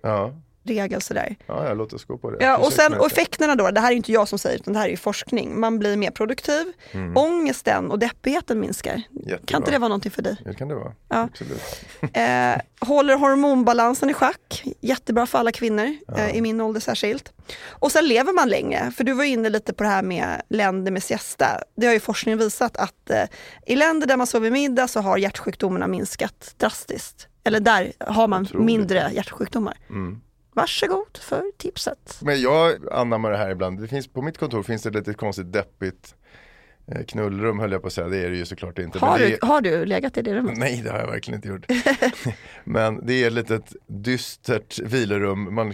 ja, 0.03 0.33
regel 0.67 1.01
sådär. 1.01 1.35
ja, 1.47 1.67
jag 1.67 1.77
låter 1.77 1.95
oss 1.95 2.05
gå 2.05 2.17
på 2.17 2.31
det. 2.31 2.37
Ja, 2.45 2.57
och 2.57 2.63
26 2.71 2.75
sen 2.83 2.93
och 2.93 3.05
effekterna 3.05 3.55
då, 3.55 3.71
det 3.71 3.79
här 3.81 3.91
är 3.91 3.95
inte 3.95 4.11
jag 4.11 4.27
som 4.27 4.39
säger 4.39 4.55
utan 4.59 4.73
det 4.73 4.79
här 4.79 4.89
är 4.89 4.97
forskning. 4.97 5.59
Man 5.59 5.79
blir 5.79 5.97
mer 5.97 6.11
produktiv, 6.11 6.73
ångesten 7.15 7.91
och 7.91 7.99
deppigheten 7.99 8.59
minskar. 8.59 8.91
Mm. 8.93 9.03
Jättebra. 9.13 9.39
Kan 9.45 9.61
inte 9.61 9.71
det 9.71 9.79
vara 9.79 9.89
någonting 9.89 10.11
för 10.11 10.21
dig? 10.21 10.37
Det 10.45 10.53
kan 10.53 10.67
det 10.67 10.75
vara, 10.75 10.93
Ja. 11.09 11.21
absolut. 11.31 11.61
Eh, 12.13 12.61
håller 12.87 13.17
hormonbalansen 13.17 14.09
i 14.09 14.13
schack, 14.13 14.63
jättebra 14.81 15.25
för 15.25 15.37
alla 15.39 15.51
kvinnor, 15.51 15.95
eh, 16.17 16.35
i 16.35 16.41
min 16.41 16.61
ålder 16.61 16.81
särskilt. 16.81 17.33
Och 17.69 17.91
sen 17.91 18.07
lever 18.07 18.33
man 18.33 18.49
längre, 18.49 18.91
för 18.91 19.03
du 19.03 19.13
var 19.13 19.23
inne 19.23 19.49
lite 19.49 19.73
på 19.73 19.83
det 19.83 19.89
här 19.89 20.01
med 20.03 20.41
länder 20.49 20.91
med 20.91 21.03
siesta. 21.03 21.47
Det 21.75 21.85
har 21.87 21.93
ju 21.93 21.99
forskningen 21.99 22.39
visat 22.39 22.77
att 22.77 23.09
eh, 23.09 23.23
i 23.65 23.75
länder 23.75 24.07
där 24.07 24.17
man 24.17 24.27
sover 24.27 24.51
middag 24.51 24.87
så 24.87 24.99
har 25.01 25.17
hjärtsjukdomarna 25.17 25.87
minskat 25.87 26.53
drastiskt. 26.57 27.27
Eller 27.43 27.59
där 27.59 27.93
har 27.99 28.27
man 28.27 28.47
mindre 28.53 29.09
hjärtsjukdomar. 29.13 29.77
Mm. 29.89 30.21
Varsågod 30.57 31.17
för 31.17 31.43
tipset. 31.57 32.19
Men 32.21 32.41
jag 32.41 32.87
anammar 32.91 33.31
det 33.31 33.37
här 33.37 33.49
ibland. 33.49 33.81
Det 33.81 33.87
finns, 33.87 34.07
på 34.07 34.21
mitt 34.21 34.37
kontor 34.37 34.63
finns 34.63 34.83
det 34.83 34.89
ett 34.89 34.95
lite 34.95 35.13
konstigt 35.13 35.53
deppigt 35.53 36.15
knullrum 37.07 37.59
höll 37.59 37.71
jag 37.71 37.81
på 37.81 37.87
att 37.87 37.93
säga. 37.93 38.07
Det 38.07 38.17
är 38.17 38.29
det 38.29 38.37
ju 38.37 38.45
såklart 38.45 38.79
inte. 38.79 38.99
Har 38.99 39.19
det 39.19 39.25
du, 39.25 39.33
är, 39.33 39.47
har 39.47 39.61
du 39.61 39.85
legat 39.85 40.17
i 40.17 40.21
det 40.21 40.33
rummet? 40.35 40.57
Nej, 40.57 40.81
det 40.83 40.91
har 40.91 40.99
jag 40.99 41.07
verkligen 41.07 41.35
inte 41.37 41.47
gjort. 41.47 41.65
Men 42.63 43.05
det 43.05 43.13
är 43.23 43.27
ett 43.27 43.33
litet 43.33 43.73
dystert 43.87 44.79
vilorum. 44.79 45.55
Man, 45.55 45.73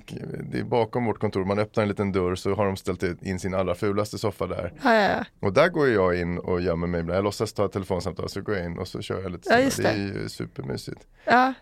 det 0.51 0.59
är 0.59 0.63
bakom 0.63 1.05
vårt 1.05 1.19
kontor. 1.19 1.45
Man 1.45 1.59
öppnar 1.59 1.81
en 1.83 1.89
liten 1.89 2.11
dörr 2.11 2.35
så 2.35 2.55
har 2.55 2.65
de 2.65 2.75
ställt 2.77 3.03
in 3.23 3.39
sin 3.39 3.53
allra 3.53 3.75
fulaste 3.75 4.17
soffa 4.17 4.47
där. 4.47 4.73
Ja, 4.83 4.93
ja, 4.95 5.09
ja. 5.09 5.25
Och 5.47 5.53
där 5.53 5.69
går 5.69 5.89
jag 5.89 6.19
in 6.19 6.37
och 6.39 6.61
gömmer 6.61 6.87
mig. 6.87 6.99
ibland. 6.99 7.17
Jag 7.17 7.23
låtsas 7.23 7.53
ta 7.53 7.65
ett 7.65 7.71
telefonsamtal 7.71 8.29
så 8.29 8.41
går 8.41 8.55
jag 8.55 8.65
in 8.65 8.77
och 8.77 8.87
så 8.87 9.01
kör 9.01 9.21
jag 9.21 9.31
lite. 9.31 9.49
Ja, 9.49 9.59
just 9.59 9.77
det 9.77 9.87
är 9.89 9.97
det. 9.97 10.01
ju 10.21 10.29
supermysigt. 10.29 11.01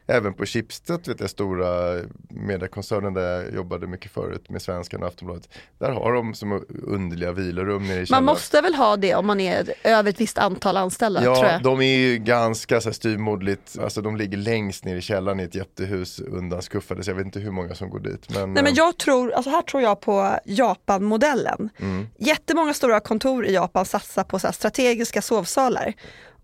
Även 0.08 0.34
på 0.34 0.46
Schibsted, 0.46 1.08
vet 1.08 1.20
jag, 1.20 1.29
stora 1.29 2.00
mediekoncernen 2.29 3.13
där 3.13 3.41
jag 3.41 3.53
jobbade 3.53 3.88
mycket 3.88 4.12
förut 4.12 4.50
med 4.50 4.62
Svenskan 4.62 5.01
och 5.01 5.08
Aftonbladet. 5.08 5.50
Där 5.77 5.91
har 5.91 6.13
de 6.13 6.34
som 6.34 6.65
underliga 6.84 7.31
vilorum 7.31 7.84
nere 7.84 7.93
i 7.96 7.98
Man 8.00 8.05
källaren. 8.05 8.25
måste 8.25 8.62
väl 8.62 8.75
ha 8.75 8.98
det 8.98 9.15
om 9.15 9.27
man 9.27 9.39
är 9.48 9.74
över 9.83 10.10
ett 10.10 10.21
visst 10.21 10.38
antal 10.38 10.77
anställda 10.77 11.21
tror 11.21 11.36
Ja, 11.38 11.51
jag. 11.51 11.63
de 11.63 11.81
är 11.81 11.98
ju 11.98 12.17
ganska 12.17 12.81
så 12.81 12.89
här 12.89 12.93
styvmoderligt, 12.93 13.77
alltså 13.79 14.01
de 14.01 14.15
ligger 14.17 14.38
längst 14.38 14.86
ner 14.86 14.95
i 14.95 15.01
källaren 15.01 15.39
i 15.39 15.43
ett 15.43 15.55
jättehus 15.55 16.19
undanskuffade 16.19 17.03
så 17.03 17.10
jag 17.10 17.15
vet 17.15 17.25
inte 17.25 17.39
hur 17.39 17.51
många 17.51 17.75
som 17.75 17.89
går 17.89 18.00
dit. 18.00 18.29
Men, 18.29 18.53
Nej 18.53 18.63
men 18.63 18.74
eh, 18.74 18.77
jag 18.77 18.98
tror, 18.98 19.31
alltså 19.31 19.50
här 19.51 19.62
tror 19.62 19.83
jag 19.83 20.01
på 20.01 20.39
Japan-modellen. 20.45 21.69
Mm. 21.79 22.07
Jättemånga 22.17 22.74
stora 22.74 23.00
kontor 23.00 23.45
i 23.45 23.53
Japan 23.53 23.86
satsar 23.86 24.24
på 24.24 24.39
så 24.39 24.48
här 24.48 24.51
strategiska 24.53 25.21
sovsalar 25.21 25.93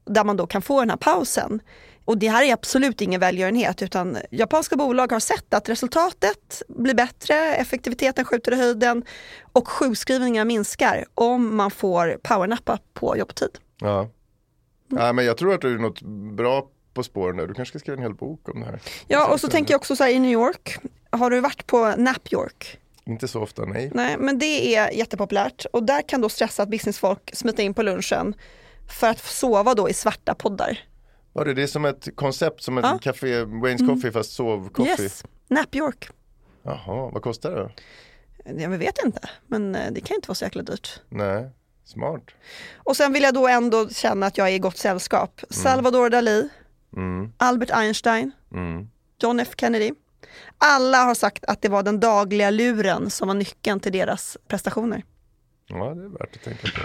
där 0.06 0.24
man 0.24 0.38
då 0.38 0.48
kan 0.48 0.62
få 0.62 0.80
den 0.80 0.90
här 0.90 0.98
pausen. 0.98 1.60
Och 2.08 2.18
det 2.18 2.28
här 2.28 2.44
är 2.44 2.54
absolut 2.54 3.02
ingen 3.02 3.20
välgörenhet 3.20 3.82
utan 3.82 4.18
japanska 4.32 4.76
bolag 4.76 5.12
har 5.12 5.20
sett 5.20 5.54
att 5.54 5.70
resultatet 5.70 6.62
blir 6.68 6.94
bättre, 6.94 7.56
effektiviteten 7.56 8.26
skjuter 8.26 8.52
i 8.52 8.56
höjden 8.56 9.04
och 9.52 9.68
sjukskrivningarna 9.68 10.46
minskar 10.46 11.06
om 11.16 11.56
man 11.56 11.72
får 11.72 12.20
powernappa 12.24 12.80
på 12.94 13.18
jobbtid. 13.18 13.50
ja. 13.80 14.10
Nej, 14.90 15.14
men 15.14 15.26
jag 15.26 15.38
tror 15.38 15.54
att 15.54 15.62
du 15.62 15.74
är 15.74 15.78
något 15.78 16.02
bra 16.38 16.68
på 16.94 17.04
spåren 17.04 17.38
där. 17.38 17.48
Du 17.48 17.54
kanske 17.54 17.72
ska 17.72 17.80
skriva 17.80 17.98
en 17.98 18.04
hel 18.04 18.14
bok 18.14 18.50
om 18.50 18.60
det 18.60 18.66
här. 18.66 18.80
Ja 19.08 19.28
och 19.34 19.40
så 19.40 19.48
tänker 19.48 19.74
jag 19.74 19.80
också 19.80 19.96
så 19.96 20.04
här 20.04 20.12
i 20.12 20.20
New 20.20 20.32
York, 20.32 20.78
har 21.10 21.30
du 21.30 21.40
varit 21.40 21.68
på 21.68 21.94
Nap 21.98 22.34
York? 22.34 22.80
Inte 23.06 23.28
så 23.28 23.42
ofta, 23.42 23.66
nej. 23.66 23.92
Nej, 23.94 24.18
men 24.20 24.40
det 24.40 24.76
är 24.76 24.92
jättepopulärt 24.92 25.66
och 25.74 25.84
där 25.84 26.02
kan 26.02 26.22
då 26.22 26.30
stressat 26.30 26.70
businessfolk 26.70 27.30
smita 27.34 27.62
in 27.62 27.74
på 27.74 27.84
lunchen 27.84 28.36
för 29.00 29.08
att 29.08 29.20
sova 29.20 29.74
då 29.74 29.90
i 29.90 29.94
svarta 29.94 30.36
poddar. 30.36 30.80
Var 31.38 31.46
det, 31.46 31.54
det 31.54 31.64
är 31.64 31.68
som 31.68 31.86
ett 31.86 32.08
koncept, 32.16 32.64
som 32.64 32.78
ett 32.78 32.84
Ja. 32.84 32.90
Mm. 32.90 33.00
café, 33.00 33.44
Wayne's 33.44 33.88
Coffee 33.88 34.12
fast 34.12 34.32
sovcoffee. 34.32 35.04
Yes, 35.04 35.24
Nap 35.50 35.76
York. 35.76 36.10
Jaha, 36.64 37.10
vad 37.14 37.22
kostar 37.22 37.52
det? 37.52 37.72
Jag 38.64 38.70
vet 38.70 39.06
inte, 39.06 39.30
men 39.48 39.76
eh, 39.76 39.92
det 39.92 40.02
kan 40.02 40.16
inte 40.16 40.28
vara 40.28 40.36
så 40.36 40.46
jäkla 40.46 40.62
dyrt. 40.64 41.02
Nej, 41.10 41.50
smart. 41.86 42.24
Och 42.78 42.98
sen 42.98 43.14
vill 43.14 43.24
jag 43.24 43.34
då 43.34 43.48
ändå 43.48 43.90
känna 43.90 44.26
att 44.26 44.38
jag 44.38 44.50
är 44.50 44.54
i 44.54 44.60
gott 44.60 44.78
sällskap. 44.78 45.42
Salvador 45.50 46.10
Dalí, 46.10 46.50
Mm, 46.96 47.32
Albert 47.38 47.70
Einstein, 47.72 48.32
mm. 48.54 48.88
John 49.22 49.40
F 49.40 49.50
Kennedy. 49.58 49.92
Alla 50.58 50.98
har 51.04 51.14
sagt 51.16 51.46
att 51.46 51.62
det 51.62 51.70
var 51.70 51.84
den 51.84 52.00
dagliga 52.00 52.50
luren 52.50 53.10
som 53.10 53.28
var 53.28 53.36
nyckeln 53.36 53.80
till 53.80 53.92
deras 53.92 54.38
prestationer. 54.48 55.04
Ja, 55.68 55.76
det 55.94 56.04
är 56.04 56.10
värt 56.10 56.36
att 56.36 56.44
tänka 56.44 56.68
på. 56.68 56.82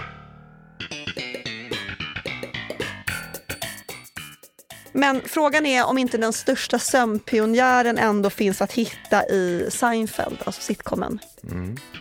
Men 4.93 5.21
frågan 5.25 5.65
är 5.65 5.85
om 5.85 5.97
inte 5.97 6.17
den 6.17 6.33
största 6.33 6.79
sömnpionjären 6.79 7.97
ändå 7.97 8.29
finns 8.29 8.61
att 8.61 8.71
hitta 8.71 9.25
i 9.25 9.67
Seinfeld, 9.71 10.37
alltså 10.45 10.61
sitcomen. 10.61 11.19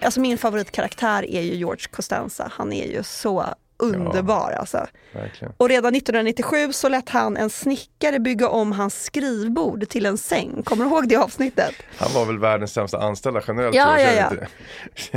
Alltså 0.02 0.20
min 0.20 0.38
favoritkaraktär 0.38 1.30
är 1.30 1.40
ju 1.40 1.54
George 1.54 1.86
Costanza. 1.90 2.52
Han 2.52 2.72
är 2.72 2.86
ju 2.86 3.02
så 3.02 3.54
underbar 3.82 4.52
alltså. 4.52 4.86
Verkligen. 5.12 5.54
Och 5.56 5.68
redan 5.68 5.94
1997 5.94 6.72
så 6.72 6.88
lät 6.88 7.08
han 7.08 7.36
en 7.36 7.50
snickare 7.50 8.18
bygga 8.18 8.48
om 8.48 8.72
hans 8.72 9.04
skrivbord 9.04 9.88
till 9.88 10.06
en 10.06 10.18
säng. 10.18 10.62
Kommer 10.62 10.84
du 10.84 10.90
ihåg 10.90 11.08
det 11.08 11.16
avsnittet? 11.16 11.74
Han 11.96 12.12
var 12.12 12.24
väl 12.26 12.38
världens 12.38 12.72
sämsta 12.72 12.98
anställda 12.98 13.42
generellt. 13.48 13.76
Ja, 13.76 14.00
ja, 14.00 14.12
ja. 14.12 14.30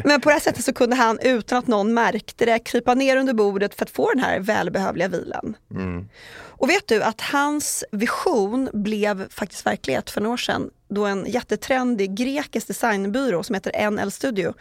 Men 0.03 0.21
på 0.21 0.29
det 0.29 0.33
här 0.33 0.39
sättet 0.39 0.65
så 0.65 0.73
kunde 0.73 0.95
han 0.95 1.19
utan 1.21 1.57
att 1.57 1.67
någon 1.67 1.93
märkte 1.93 2.45
det 2.45 2.59
krypa 2.59 2.93
ner 2.93 3.17
under 3.17 3.33
bordet 3.33 3.75
för 3.75 3.85
att 3.85 3.91
få 3.91 4.11
den 4.11 4.23
här 4.23 4.39
välbehövliga 4.39 5.07
vilan. 5.07 5.55
Och 6.57 6.69
vet 6.69 6.87
du 6.87 7.03
att 7.03 7.21
hans 7.21 7.83
vision 7.91 8.69
blev 8.73 9.29
faktiskt 9.29 9.65
verklighet 9.65 10.09
för 10.09 10.21
några 10.21 10.33
år 10.33 10.37
sedan 10.37 10.69
då 10.87 11.05
en 11.05 11.25
jättetrendig 11.25 12.15
grekisk 12.15 12.67
designbyrå 12.67 13.43
som 13.43 13.53
heter 13.53 13.91
NL 13.91 14.11
Studio 14.11 14.53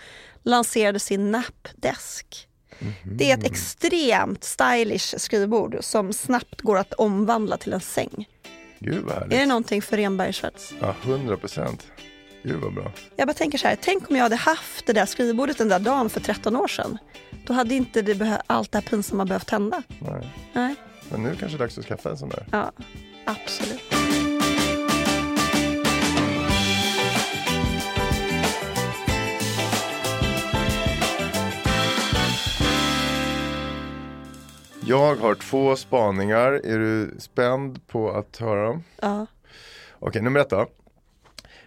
lanserade 0.43 0.99
sin 0.99 1.31
Napdesk. 2.79 2.99
Det 3.19 3.31
är 3.31 3.39
ett 3.39 3.45
extremt 3.45 4.45
stylish 4.45 5.15
skrivbord 5.19 5.77
som 5.81 6.13
snabbt 6.13 6.61
går 6.61 6.79
att 6.79 6.93
omvandla 6.93 7.57
till 7.57 7.73
en 7.73 7.81
säng. 7.81 8.29
Gud 8.79 9.05
vad 9.05 9.15
härligt. 9.15 9.33
Är 9.33 9.39
det 9.39 9.47
någonting 9.47 9.83
för 9.83 9.97
Renberg 9.97 10.33
Schwartz? 10.33 10.73
Ja, 10.81 10.95
100 11.03 11.37
procent. 11.37 11.87
Gud 12.43 12.61
vad 12.61 12.75
bra. 12.75 12.93
Jag 13.17 13.29
bara 13.29 13.35
tänker 13.35 13.59
så 13.59 13.69
här, 13.69 13.79
tänk 13.83 14.11
om 14.11 14.17
jag 14.17 14.23
hade 14.23 14.37
haft 14.37 14.87
det 14.87 14.93
där 14.93 15.07
skrivbordet 15.07 15.59
den 15.59 15.69
där 15.69 15.79
dagen 15.79 16.11
för 16.11 16.21
13 16.21 16.57
år 16.57 16.69
sedan. 16.69 16.99
Då 17.47 17.53
hade 17.53 17.75
inte 17.75 18.03
det 18.03 18.43
allt 18.47 18.73
det 18.73 18.79
här 18.79 18.89
pinsamma 18.89 19.25
behövt 19.25 19.51
hända. 19.51 19.83
Nej. 19.99 20.29
Nej, 20.53 20.75
Men 21.11 21.23
nu 21.23 21.29
kanske 21.29 21.47
det 21.47 21.55
är 21.57 21.59
dags 21.59 21.79
att 21.79 21.85
skaffa 21.85 22.11
en 22.11 22.19
sån 22.19 22.29
där. 22.29 22.47
ja, 22.51 22.73
absolut. 23.25 23.83
Jag 34.87 35.17
har 35.17 35.35
två 35.35 35.77
spaningar. 35.77 36.53
Är 36.53 36.79
du 36.79 37.15
spänd 37.19 37.87
på 37.87 38.11
att 38.11 38.37
höra 38.37 38.67
dem? 38.67 38.83
Ja. 39.03 39.27
Okej, 39.99 40.23
nummer 40.23 40.41
ett 40.41 40.51
då. 40.51 40.67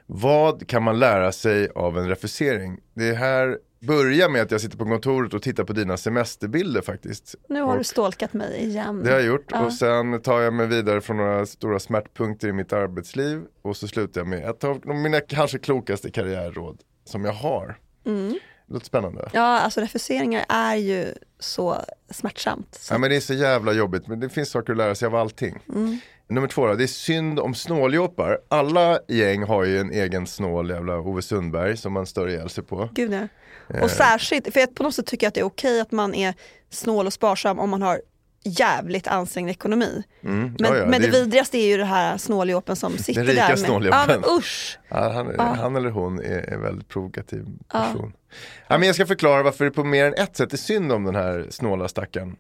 Vad 0.06 0.68
kan 0.68 0.84
man 0.84 1.00
lära 1.00 1.32
sig 1.32 1.70
av 1.76 1.98
en 1.98 2.10
refusering? 2.10 2.80
Det 2.94 3.14
här 3.14 3.58
börjar 3.80 4.30
med 4.30 4.42
att 4.42 4.52
jag 4.52 4.62
sitter 4.62 4.78
på 4.78 4.86
kontoret 4.86 5.34
och 5.34 5.42
tittar 5.42 5.64
på 5.64 5.74
dina 5.74 5.98
semesterbilder 5.98 6.82
faktiskt. 6.82 7.36
Nu 7.50 7.62
har 7.62 7.72
och 7.72 7.78
du 7.78 7.84
stalkat 7.84 8.34
mig 8.34 8.64
igen. 8.66 9.04
Det 9.04 9.10
har 9.10 9.18
jag 9.18 9.28
gjort 9.28 9.46
Ja. 9.52 9.66
och 9.66 9.74
sen 9.74 10.22
tar 10.22 10.42
jag 10.42 10.54
mig 10.54 10.68
vidare 10.68 11.02
från 11.02 11.18
några 11.18 11.46
stora 11.46 11.80
smärtpunkter 11.80 12.48
i 12.48 12.54
mitt 12.54 12.74
arbetsliv 12.74 13.42
och 13.62 13.78
så 13.78 13.88
slutar 13.88 14.22
jag 14.22 14.28
med 14.28 14.50
ett 14.50 14.64
av 14.64 14.88
mina 14.88 15.20
kanske 15.20 15.60
klokaste 15.60 16.12
karriärråd 16.12 16.80
som 17.06 17.26
jag 17.26 17.34
har. 17.34 17.80
Mm. 18.06 18.40
Det 18.68 18.74
låter 18.74 18.86
spännande. 18.86 19.30
Ja, 19.34 19.60
alltså 19.60 19.82
refuseringar 19.82 20.46
är 20.50 20.76
ju 20.76 21.14
så 21.40 21.82
smärtsamt. 22.10 22.76
Så. 22.76 22.94
Ja, 22.94 22.98
men 22.98 23.10
det 23.10 23.16
är 23.16 23.20
så 23.20 23.34
jävla 23.34 23.74
jobbigt 23.74 24.08
men 24.08 24.20
det 24.20 24.30
finns 24.30 24.50
saker 24.50 24.74
att 24.74 24.78
lära 24.78 24.96
sig 24.96 25.06
av 25.06 25.16
allting. 25.16 25.60
Mm. 25.70 26.00
Nummer 26.30 26.48
två 26.48 26.68
då, 26.68 26.74
det 26.74 26.84
är 26.84 26.88
synd 26.88 27.40
om 27.40 27.56
snåljåpar. 27.56 28.40
Alla 28.48 29.00
gäng 29.08 29.44
har 29.44 29.64
ju 29.64 29.80
en 29.80 29.92
egen 29.92 30.28
snål 30.28 30.70
jävla 30.70 31.00
Ove 31.00 31.22
Sundberg 31.22 31.78
som 31.78 31.94
man 31.94 32.06
stör 32.06 32.30
ihjäl 32.30 32.50
sig 32.50 32.64
på. 32.64 32.90
Gud 32.94 33.14
ja. 33.14 33.28
Eh. 33.76 33.84
Och 33.84 33.92
särskilt, 33.92 34.54
för 34.54 34.60
jag 34.60 34.76
på 34.76 34.84
något 34.84 34.96
sätt 34.96 35.06
tycker 35.06 35.26
jag 35.26 35.30
att 35.30 35.34
det 35.34 35.40
är 35.40 35.46
okej 35.46 35.82
att 35.82 35.92
man 35.92 36.14
är 36.14 36.34
snål 36.70 37.08
och 37.08 37.14
sparsam 37.14 37.60
om 37.60 37.70
man 37.70 37.82
har 37.82 38.02
jävligt 38.44 39.08
ansträngd 39.08 39.50
ekonomi. 39.50 40.04
Mm. 40.24 40.40
Men, 40.60 40.72
Ja, 40.74 40.78
ja, 40.78 40.86
men 40.86 41.02
det, 41.02 41.08
är- 41.08 41.12
vidrigaste 41.12 41.58
är 41.58 41.66
ju 41.68 41.78
det 41.78 41.86
här 41.86 42.18
snåljåpen 42.18 42.76
som 42.76 42.98
sitter 42.98 43.24
rika 43.24 43.42
där. 43.42 43.50
Med, 43.50 43.60
snåljåpen. 43.60 44.22
Ja 44.26 44.38
usch! 44.38 44.80
Ja, 44.90 45.10
han, 45.12 45.40
han 45.58 45.76
eller 45.76 45.90
hon 45.90 46.20
är 46.20 46.54
en 46.54 46.62
väldigt 46.62 46.88
provokativ 46.88 47.46
person. 47.72 48.14
Men 48.70 48.84
jag 48.84 48.96
ska 48.96 49.06
förklara 49.06 49.44
varför 49.44 49.66
det 49.66 49.72
på 49.72 49.84
mer 49.84 50.06
än 50.06 50.14
ett 50.14 50.38
sätt 50.38 50.54
är 50.54 50.58
synd 50.58 50.92
om 50.92 51.04
den 51.04 51.16
här 51.16 51.48
snåla 51.50 51.88
stackaren. 51.88 52.36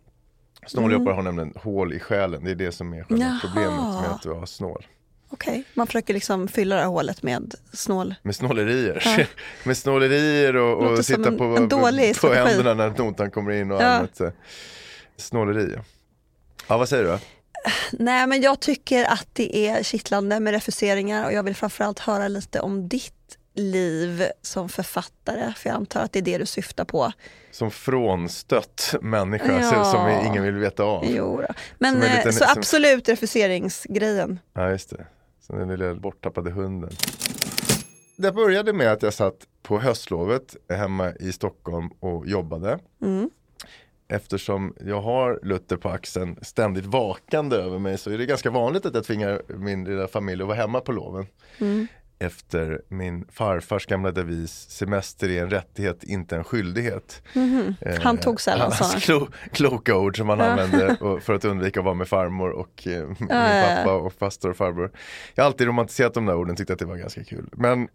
Snåljåpar 0.67 1.11
har 1.11 1.21
nämligen 1.21 1.53
hål 1.55 1.93
i 1.93 1.99
själen, 1.99 2.43
det 2.43 2.51
är 2.51 2.55
det 2.55 2.71
som 2.71 2.93
är 2.93 3.03
själva 3.03 3.25
Mm. 3.25 3.27
Jaha. 3.27 3.39
problemet 3.41 4.01
med 4.01 4.11
att 4.11 4.25
vara 4.25 4.45
snål. 4.45 4.85
Okej, 5.29 5.63
man 5.73 5.87
försöker 5.87 6.13
liksom 6.13 6.47
fylla 6.47 6.75
det 6.75 6.81
här 6.81 6.87
hålet 6.89 7.23
med 7.23 7.55
snål. 7.73 8.15
Med 8.21 8.35
snålerier. 8.35 9.01
Ja. 9.17 9.25
med 9.63 9.77
snålerier 9.77 10.55
och, 10.55 10.83
och 10.91 11.05
sitta 11.05 11.27
en- 11.29 11.37
på, 11.37 11.43
en 11.43 11.69
på 11.69 11.77
strategi. 11.87 12.35
händerna 12.35 12.73
när 12.73 12.89
notan 12.97 13.31
kommer 13.31 13.51
in 13.51 13.71
och 13.71 13.81
annat. 13.81 14.21
Snåleri. 15.17 15.75
Ja, 16.67 16.77
vad 16.77 16.89
säger 16.89 17.03
du? 17.03 17.19
Nej 17.91 18.27
men 18.27 18.41
jag 18.41 18.59
tycker 18.59 19.05
att 19.05 19.27
det 19.33 19.55
är 19.67 19.83
kittlande 19.83 20.39
med 20.39 20.53
refuseringar 20.53 21.25
och 21.25 21.33
jag 21.33 21.43
vill 21.43 21.55
framförallt 21.55 21.99
höra 21.99 22.27
lite 22.27 22.59
om 22.59 22.87
ditt 22.89 23.13
liv 23.53 24.25
som 24.41 24.69
författare. 24.69 25.53
För 25.57 25.69
jag 25.69 25.75
antar 25.75 26.01
att 26.01 26.11
det 26.11 26.19
är 26.19 26.23
det 26.23 26.37
du 26.37 26.45
syftar 26.45 26.85
på. 26.85 27.11
Som 27.51 27.71
frånstött 27.71 28.95
människa 29.01 29.59
Ja. 29.61 29.83
som 29.85 30.27
ingen 30.31 30.43
vill 30.43 30.55
veta 30.55 30.83
av. 30.83 31.05
Jo 31.07 31.41
då. 31.47 31.53
Men 31.79 31.93
Som 31.93 32.01
en 32.03 32.09
eh, 32.09 32.15
liten- 32.17 32.33
så 32.33 32.39
som- 32.45 32.57
absolut 32.57 33.09
refuseringsgrejen. 33.09 34.39
Ja, 34.53 34.69
just 34.69 34.89
det. 34.89 35.05
Så 35.41 35.53
den 35.53 35.67
lilla 35.69 35.95
borttappade 35.95 36.51
hunden. 36.51 36.89
Det 38.17 38.31
började 38.31 38.73
med 38.73 38.91
att 38.91 39.01
jag 39.01 39.13
satt 39.13 39.35
på 39.63 39.79
höstlovet 39.79 40.55
hemma 40.69 41.11
i 41.19 41.31
Stockholm 41.31 41.89
och 41.99 42.27
jobbade. 42.27 42.79
Mm. 43.01 43.29
Eftersom 44.09 44.73
jag 44.85 45.01
har 45.01 45.39
Luther 45.43 45.77
på 45.77 45.89
axeln 45.89 46.39
ständigt 46.41 46.85
vakande 46.85 47.55
över 47.55 47.79
mig 47.79 47.97
så 47.97 48.11
är 48.11 48.17
det 48.17 48.25
ganska 48.25 48.49
vanligt 48.49 48.85
att 48.85 48.95
jag 48.95 49.03
tvingar 49.03 49.41
min 49.47 49.83
lilla 49.83 50.07
familj 50.07 50.41
att 50.41 50.47
vara 50.47 50.57
hemma 50.57 50.79
på 50.81 50.91
loven. 50.91 51.25
Mm. 51.59 51.87
Efter 52.19 52.81
min 52.87 53.25
farfars 53.31 53.85
gamla 53.85 54.11
devis 54.11 54.51
semester 54.69 55.29
är 55.29 55.41
en 55.41 55.49
rättighet, 55.49 56.03
inte 56.03 56.35
en 56.35 56.43
skyldighet. 56.43 57.21
Eh, 57.81 58.01
Han 58.01 58.17
tog 58.17 58.41
sällan 58.41 58.71
hans 58.71 58.77
sådana. 58.77 58.99
klo, 58.99 59.27
kloka 59.51 59.95
ord 59.97 60.17
som 60.17 60.29
han 60.29 60.39
Ja. 60.39 60.45
använde 60.45 60.97
för 61.21 61.33
att 61.33 61.45
undvika 61.45 61.79
att 61.79 61.83
vara 61.85 61.95
med 61.95 62.07
farmor 62.07 62.49
och 62.49 62.87
eh, 62.87 63.07
min 63.19 63.27
pappa 63.27 63.93
och 63.93 64.13
faster 64.13 64.49
och 64.49 64.57
farbror. 64.57 64.91
Jag 65.35 65.43
har 65.43 65.47
alltid 65.47 65.67
romantiserat 65.67 66.13
de 66.13 66.25
där 66.25 66.35
orden, 66.35 66.55
tyckte 66.55 66.73
att 66.73 66.79
det 66.79 66.85
var 66.85 66.95
ganska 66.95 67.23
kul. 67.23 67.49
Men 67.51 67.87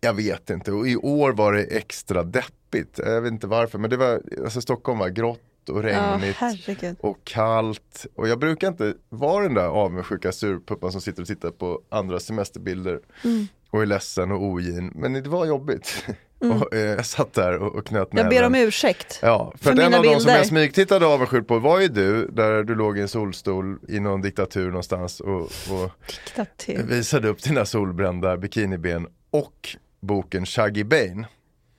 jag 0.00 0.14
vet 0.14 0.50
inte, 0.50 0.72
och 0.72 0.88
i 0.88 0.96
år 0.96 1.32
var 1.32 1.52
det 1.52 1.62
extra 1.62 2.22
deppigt. 2.22 3.00
Jag 3.04 3.20
vet 3.20 3.32
inte 3.32 3.46
varför, 3.46 3.78
men 3.78 3.90
det 3.90 3.96
var, 3.96 4.20
alltså 4.44 4.60
Stockholm 4.60 4.98
var 4.98 5.08
grått 5.08 5.40
och 5.68 5.82
regnigt 5.82 6.36
herregud. 6.36 6.96
och 7.00 7.18
kallt. 7.24 8.06
Och 8.14 8.28
jag 8.28 8.38
brukar 8.38 8.68
inte 8.68 8.94
vara 9.08 9.42
den 9.42 9.54
där 9.54 9.66
avundsjuka 9.66 10.32
surpuppan 10.32 10.92
som 10.92 11.00
sitter 11.00 11.22
och 11.22 11.28
tittar 11.28 11.50
på 11.50 11.80
andra 11.88 12.20
semesterbilder 12.20 13.00
Mm. 13.24 13.46
och 13.70 13.82
är 13.82 13.86
ledsen 13.86 14.32
och 14.32 14.42
ogin. 14.42 14.92
Men 14.94 15.12
det 15.12 15.28
var 15.28 15.46
jobbigt. 15.46 16.04
och, 16.38 16.74
eh, 16.74 16.80
jag 16.80 17.06
satt 17.06 17.32
där 17.32 17.56
och, 17.58 17.74
och 17.74 17.86
knöt 17.86 18.12
Mm. 18.12 18.24
Jag 18.24 18.30
ber 18.30 18.46
om 18.46 18.54
ursäkt. 18.54 19.18
Ja, 19.22 19.52
för, 19.56 19.64
för 19.64 19.72
att 19.72 19.78
en 19.78 19.84
mina 19.84 19.96
av 19.98 20.02
de 20.04 20.08
som 20.10 20.18
bilder. 20.18 20.36
jag 20.36 20.46
smygtittade 20.46 21.06
avundsjukt 21.06 21.48
på 21.48 21.58
var 21.58 21.80
ju 21.80 21.88
du, 21.88 22.26
där 22.28 22.62
du 22.62 22.74
låg 22.74 22.98
i 22.98 23.00
en 23.00 23.08
solstol 23.08 23.78
i 23.88 24.00
någon 24.00 24.22
diktatur 24.22 24.66
någonstans 24.68 25.20
och, 25.20 25.40
och 25.42 25.90
Diktatur. 26.06 26.82
visade 26.82 27.28
upp 27.28 27.42
dina 27.42 27.64
solbrända 27.64 28.36
bikiniben 28.36 29.06
och 29.30 29.76
boken 30.00 30.46
Shaggy 30.46 30.84
Bane. 30.84 31.26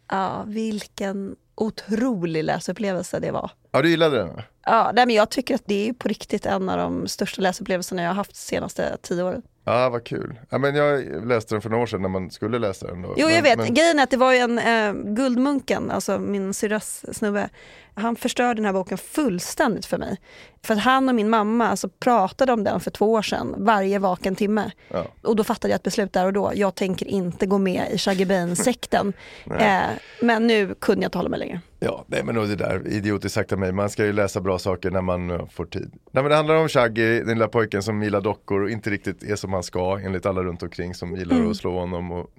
Ja, 0.09 0.43
vilken 0.47 1.35
otrolig 1.55 2.43
läsupplevelse 2.43 3.19
det 3.19 3.31
var. 3.31 3.51
Ja, 3.71 3.81
du 3.81 3.89
gillade 3.89 4.17
den? 4.17 4.41
Ja, 4.65 4.91
nej, 4.93 5.05
men 5.05 5.15
jag 5.15 5.29
tycker 5.29 5.55
att 5.55 5.63
det 5.65 5.89
är 5.89 5.93
på 5.93 6.07
riktigt 6.07 6.45
en 6.45 6.69
av 6.69 6.77
de 6.77 7.07
största 7.07 7.41
läsupplevelserna 7.41 8.01
jag 8.01 8.09
har 8.09 8.15
haft 8.15 8.31
de 8.31 8.37
senaste 8.37 8.97
tio 9.01 9.23
åren. 9.23 9.41
Ja, 9.63 9.89
vad 9.89 10.03
kul. 10.03 10.39
Ja, 10.49 10.57
men 10.57 10.75
jag 10.75 11.03
läste 11.27 11.55
den 11.55 11.61
för 11.61 11.69
några 11.69 11.83
år 11.83 11.87
sedan 11.87 12.01
när 12.01 12.09
man 12.09 12.31
skulle 12.31 12.59
läsa 12.59 12.87
den. 12.87 13.01
Då. 13.01 13.13
Jo, 13.17 13.25
men, 13.25 13.35
jag 13.35 13.43
vet. 13.43 13.57
Men, 13.57 13.73
Grejen 13.73 13.99
är 13.99 14.03
att 14.03 14.09
det 14.09 14.17
var 14.17 14.33
ju 14.33 14.39
en 14.39 14.59
eh, 14.59 15.13
Guldmunken, 15.13 15.91
alltså 15.91 16.19
min 16.19 16.53
syrras 16.53 17.05
snubbe. 17.17 17.49
Han 17.93 18.15
förstörde 18.15 18.53
den 18.53 18.65
här 18.65 18.73
boken 18.73 18.97
fullständigt 18.97 19.85
för 19.85 19.97
mig. 19.97 20.17
För 20.63 20.73
att 20.73 20.79
han 20.79 21.09
och 21.09 21.15
min 21.15 21.29
mamma 21.29 21.69
alltså, 21.69 21.89
pratade 21.89 22.53
om 22.53 22.63
den 22.63 22.79
för 22.79 22.91
två 22.91 23.13
år 23.13 23.21
sedan, 23.21 23.55
varje 23.57 23.99
vaken 23.99 24.35
timme. 24.35 24.71
ja. 24.87 25.05
Och 25.21 25.35
då 25.35 25.43
fattade 25.43 25.71
jag 25.71 25.75
ett 25.75 25.83
beslut 25.83 26.13
där 26.13 26.25
och 26.25 26.33
då. 26.33 26.51
Jag 26.55 26.75
tänker 26.75 27.05
inte 27.05 27.45
gå 27.45 27.57
med 27.57 27.91
i 27.91 27.97
Shaggy 27.97 28.25
Bane-sekten. 28.25 29.13
eh, 29.59 29.81
men 30.21 30.47
nu 30.47 30.75
kunde 30.79 31.03
jag 31.03 31.07
inte 31.07 31.17
hålla 31.17 31.29
mig 31.29 31.39
längre. 31.39 31.61
Ja, 31.81 32.05
nej 32.07 32.23
men 32.23 32.35
det 32.35 32.55
där 32.55 32.87
idiotiskt 32.87 33.35
sagt 33.35 33.51
av 33.51 33.59
mig, 33.59 33.71
man 33.71 33.89
ska 33.89 34.05
ju 34.05 34.13
läsa 34.13 34.41
bra 34.41 34.59
saker 34.59 34.91
när 34.91 35.01
man 35.01 35.31
eh, 35.31 35.47
får 35.47 35.65
tid. 35.65 35.91
Nej 36.11 36.23
men 36.23 36.29
det 36.29 36.35
handlar 36.35 36.55
om 36.55 36.67
Shaggy, 36.69 37.19
den 37.19 37.27
lilla 37.27 37.47
pojken 37.47 37.83
som 37.83 38.03
gillar 38.03 38.21
dockor 38.21 38.61
och 38.63 38.69
inte 38.69 38.89
riktigt 38.89 39.23
är 39.23 39.35
som 39.35 39.53
han 39.53 39.63
ska 39.63 39.99
enligt 39.99 40.25
alla 40.25 40.43
runt 40.43 40.63
omkring 40.63 40.93
som 40.95 41.15
gillar 41.15 41.35
Mm. 41.35 41.51
att 41.51 41.57
slå 41.57 41.79
honom 41.79 42.11
och 42.11 42.29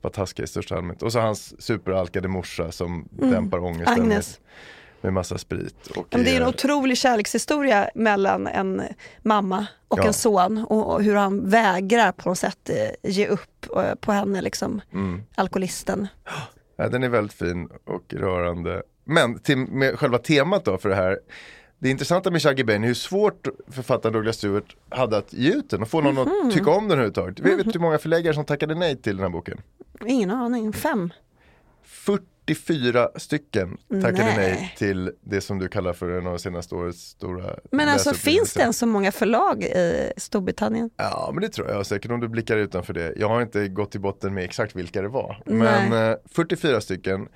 vara 0.00 0.12
taskiga 0.12 0.44
i 0.44 0.46
största 0.48 0.76
allmänhet. 0.76 1.02
Och 1.02 1.12
så 1.12 1.20
hans 1.20 1.62
superalkade 1.62 2.28
morsa 2.28 2.72
som 2.72 3.08
Mm. 3.18 3.30
dämpar 3.30 3.58
ångesten 3.58 3.94
med, 3.94 4.02
Agnes. 4.02 4.40
med 5.00 5.12
massa 5.12 5.38
sprit. 5.38 5.86
Och 5.96 6.06
men 6.10 6.24
det 6.24 6.36
är 6.36 6.40
en 6.40 6.48
otrolig 6.48 6.98
kärlekshistoria 6.98 7.90
mellan 7.94 8.46
en 8.46 8.82
mamma 9.22 9.66
och 9.88 9.98
Ja. 9.98 10.06
en 10.06 10.12
son 10.12 10.58
och 10.68 10.94
och 10.94 11.02
hur 11.02 11.14
han 11.16 11.48
vägrar 11.50 12.12
på 12.12 12.28
något 12.28 12.38
sätt 12.38 12.70
eh, 12.70 13.10
ge 13.10 13.26
upp 13.26 13.66
eh, 13.76 13.94
på 13.94 14.12
henne, 14.12 14.40
liksom, 14.42 14.80
mm. 14.92 15.22
alkoholisten. 15.34 16.08
Ja, 16.82 16.88
den 16.88 17.02
är 17.02 17.08
väldigt 17.08 17.32
fin 17.32 17.68
och 17.84 18.14
rörande. 18.14 18.82
Men 19.04 19.38
till, 19.38 19.56
med 19.58 19.98
själva 19.98 20.18
temat 20.18 20.64
då 20.64 20.78
för 20.78 20.88
det 20.88 20.94
här. 20.94 21.18
Det 21.78 21.90
intressanta 21.90 22.30
med 22.30 22.42
Shaggy 22.42 22.64
Bane 22.64 22.78
är 22.78 22.86
hur 22.86 22.94
svårt 22.94 23.48
författaren 23.68 24.12
Douglas 24.12 24.36
Stewart 24.36 24.76
hade 24.88 25.16
att 25.16 25.32
ge 25.32 25.50
ut 25.52 25.70
den 25.70 25.82
och 25.82 25.88
få 25.88 26.00
någon 26.00 26.14
Mhm. 26.14 26.48
att 26.48 26.54
tycka 26.54 26.70
om 26.70 26.82
den 26.84 26.92
överhuvudtaget. 26.92 27.40
Vet 27.40 27.64
du 27.64 27.70
hur 27.72 27.80
många 27.80 27.98
förläggare 27.98 28.34
som 28.34 28.44
tackade 28.44 28.74
nej 28.74 28.96
till 28.96 29.16
den 29.16 29.22
här 29.22 29.30
boken? 29.30 29.60
Ingen 30.06 30.30
aning, 30.30 30.72
fem. 30.72 31.10
44 31.90 33.08
stycken 33.16 33.76
tackade 33.88 34.24
nej. 34.24 34.36
Nej. 34.36 34.74
till 34.78 35.12
det 35.20 35.40
som 35.40 35.58
du 35.58 35.68
kallar 35.68 35.92
för 35.92 36.10
en 36.10 36.26
av 36.26 36.32
de 36.32 36.38
senaste 36.38 36.74
årets 36.74 37.00
stora 37.00 37.54
Men 37.70 37.88
alltså 37.88 38.14
finns 38.14 38.54
det 38.54 38.60
ens 38.60 38.78
så 38.78 38.86
många 38.86 39.12
förlag 39.12 39.62
i 39.62 40.12
Storbritannien? 40.16 40.90
Ja 40.96 41.30
men 41.32 41.42
det 41.42 41.48
tror 41.48 41.70
jag 41.70 41.86
säkert 41.86 42.10
om 42.10 42.20
du 42.20 42.28
blickar 42.28 42.56
utanför 42.56 42.92
det. 42.92 43.12
Jag 43.16 43.28
har 43.28 43.42
inte 43.42 43.68
gått 43.68 43.90
till 43.90 44.00
botten 44.00 44.34
med 44.34 44.44
exakt 44.44 44.76
vilka 44.76 45.02
det 45.02 45.08
var. 45.08 45.42
Nej. 45.46 45.88
Men 45.88 46.10
eh, 46.10 46.16
44 46.34 46.80
stycken. 46.80 47.28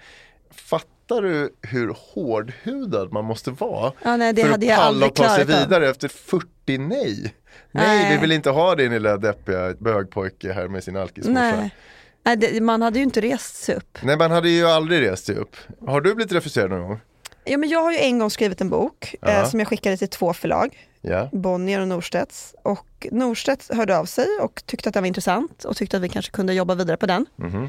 Fattar 0.50 1.22
du 1.22 1.54
hur 1.62 1.96
hårdhudad 2.14 3.12
man 3.12 3.24
måste 3.24 3.50
vara 3.50 3.92
Ja, 4.02 4.16
nej, 4.16 4.32
det 4.32 4.44
för 4.44 4.52
att 4.52 4.68
palla 4.76 5.06
och 5.06 5.14
ta 5.14 5.28
sig 5.36 5.44
klarat 5.44 5.62
av. 5.62 5.68
vidare 5.68 5.90
efter 5.90 6.08
40 6.08 6.46
nej? 6.66 6.78
Nej, 6.78 7.34
Nej. 7.72 8.14
vi 8.14 8.20
vill 8.20 8.32
inte 8.32 8.50
ha 8.50 8.74
din 8.74 8.92
lilla 8.92 9.16
deppiga 9.16 9.74
bögpojke 9.78 10.52
här 10.52 10.68
med 10.68 10.84
sin 10.84 10.96
alkismorsa. 10.96 11.70
Nej. 12.24 12.36
Det, 12.36 12.60
man 12.60 12.82
hade 12.82 12.98
ju 12.98 13.02
inte 13.04 13.20
rest 13.20 13.56
sig 13.56 13.74
upp. 13.74 13.98
Nej, 14.02 14.16
man 14.16 14.30
hade 14.30 14.48
ju 14.48 14.66
aldrig 14.66 15.02
rest 15.02 15.26
sig 15.26 15.36
upp. 15.36 15.56
Har 15.86 16.00
du 16.00 16.14
blivit 16.14 16.32
refuserad 16.32 16.70
någon 16.70 16.88
gång? 16.88 17.00
Ja, 17.44 17.58
men 17.58 17.68
jag 17.68 17.80
har 17.82 17.92
ju 17.92 17.98
en 17.98 18.18
gång 18.18 18.30
skrivit 18.30 18.60
en 18.60 18.70
bok 18.70 19.14
eh, 19.22 19.48
som 19.48 19.60
jag 19.60 19.68
skickade 19.68 19.96
till 19.96 20.08
två 20.08 20.32
förlag. 20.32 20.88
Ja. 21.00 21.28
Bonnier 21.32 21.80
och 21.80 21.88
Norstedts. 21.88 22.54
Och 22.62 23.06
Norstedts 23.10 23.70
hörde 23.74 23.98
av 23.98 24.04
sig 24.04 24.26
och 24.40 24.62
tyckte 24.66 24.88
att 24.88 24.94
den 24.94 25.02
var 25.02 25.08
intressant 25.08 25.64
och 25.64 25.76
tyckte 25.76 25.96
att 25.96 26.02
vi 26.02 26.08
kanske 26.08 26.32
kunde 26.32 26.54
jobba 26.54 26.74
vidare 26.74 26.96
på 26.96 27.06
den. 27.06 27.26
Mhm. 27.36 27.68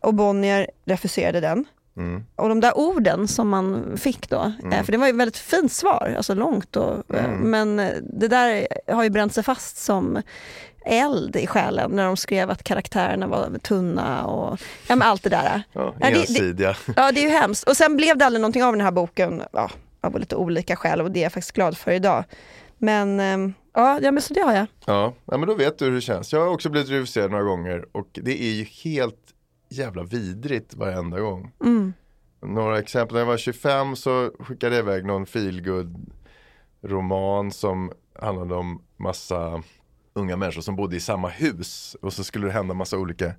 Och 0.00 0.14
Bonnier 0.14 0.70
refuserade 0.84 1.40
den. 1.40 1.64
Mm. 2.00 2.24
Och 2.36 2.48
de 2.48 2.60
där 2.60 2.78
orden 2.78 3.28
som 3.28 3.48
man 3.48 3.96
fick 3.96 4.28
då, 4.30 4.52
eh, 4.72 4.82
för 4.82 4.92
det 4.92 4.98
var 4.98 5.06
ju 5.06 5.10
ett 5.10 5.16
väldigt 5.18 5.36
fint 5.36 5.72
svar, 5.72 6.14
alltså 6.16 6.34
långt. 6.34 6.76
Och, 6.76 7.14
eh, 7.16 7.24
Mm. 7.24 7.50
Men 7.50 7.78
eh, 7.78 7.92
det 8.02 8.28
där 8.28 8.66
har 8.92 9.02
ju 9.04 9.10
bränt 9.10 9.34
sig 9.34 9.42
fast 9.44 9.76
som 9.84 10.22
eld 10.86 11.36
i 11.36 11.46
själen 11.46 11.90
när 11.90 12.04
de 12.04 12.16
skrev 12.16 12.50
att 12.50 12.62
karaktärerna 12.62 13.26
var 13.26 13.58
tunna 13.62 14.26
och 14.26 14.60
ja, 14.88 14.96
men 14.96 15.02
allt 15.08 15.22
det 15.22 15.30
där. 15.30 15.62
Ja, 15.72 15.94
Ja, 16.00 16.06
det- 16.06 16.12
det- 16.14 16.20
ensidiga. 16.20 16.76
Ja, 16.96 17.12
det 17.12 17.20
är 17.20 17.24
ju 17.24 17.28
hemskt. 17.36 17.68
Och 17.68 17.76
sen 17.76 17.96
blev 17.96 18.18
det 18.18 18.26
aldrig 18.26 18.40
någonting 18.40 18.64
av 18.64 18.72
den 18.72 18.80
här 18.80 18.90
boken, 18.92 19.42
ja, 19.52 19.70
av 20.00 20.18
lite 20.18 20.36
olika 20.36 20.76
skäl 20.76 21.00
och 21.00 21.10
det 21.10 21.20
är 21.20 21.22
jag 21.22 21.32
faktiskt 21.32 21.52
glad 21.54 21.76
för 21.76 21.90
idag. 21.92 22.24
Men 22.78 23.20
ehm, 23.20 23.54
ja, 23.74 23.98
ja, 24.02 24.10
men 24.12 24.22
så 24.22 24.34
det 24.34 24.40
har 24.40 24.52
jag. 24.54 24.66
Ja, 24.86 25.14
ja, 25.24 25.36
men 25.36 25.48
då 25.48 25.54
vet 25.54 25.78
du 25.78 25.84
hur 25.84 25.92
det 25.92 26.00
känns. 26.00 26.32
Jag 26.32 26.40
har 26.40 26.46
också 26.48 26.68
blivit 26.68 26.90
refuserad 26.90 27.30
några 27.30 27.44
gånger 27.44 27.84
och 27.92 28.08
det 28.12 28.42
är 28.42 28.52
ju 28.52 28.64
helt 28.64 29.16
jävla 29.70 30.02
vidrigt 30.02 30.74
varenda 30.74 31.20
gång. 31.20 31.52
Mm. 31.64 31.92
Några 32.42 32.78
exempel, 32.78 33.14
när 33.14 33.20
jag 33.20 33.26
var 33.26 33.36
25 33.36 33.96
så 33.96 34.32
skickade 34.38 34.76
jag 34.76 34.82
iväg 34.82 35.04
någon 35.04 35.26
feelgood 35.26 36.12
roman 36.82 37.50
som 37.50 37.92
handlade 38.20 38.54
om 38.54 38.82
massa 38.96 39.62
unga 40.14 40.36
människor 40.36 40.62
som 40.62 40.76
bodde 40.76 40.96
i 40.96 41.00
samma 41.00 41.28
hus 41.28 41.96
och 42.02 42.12
så 42.12 42.24
skulle 42.24 42.46
det 42.46 42.52
hända 42.52 42.74
massa 42.74 42.96
olika 42.96 43.32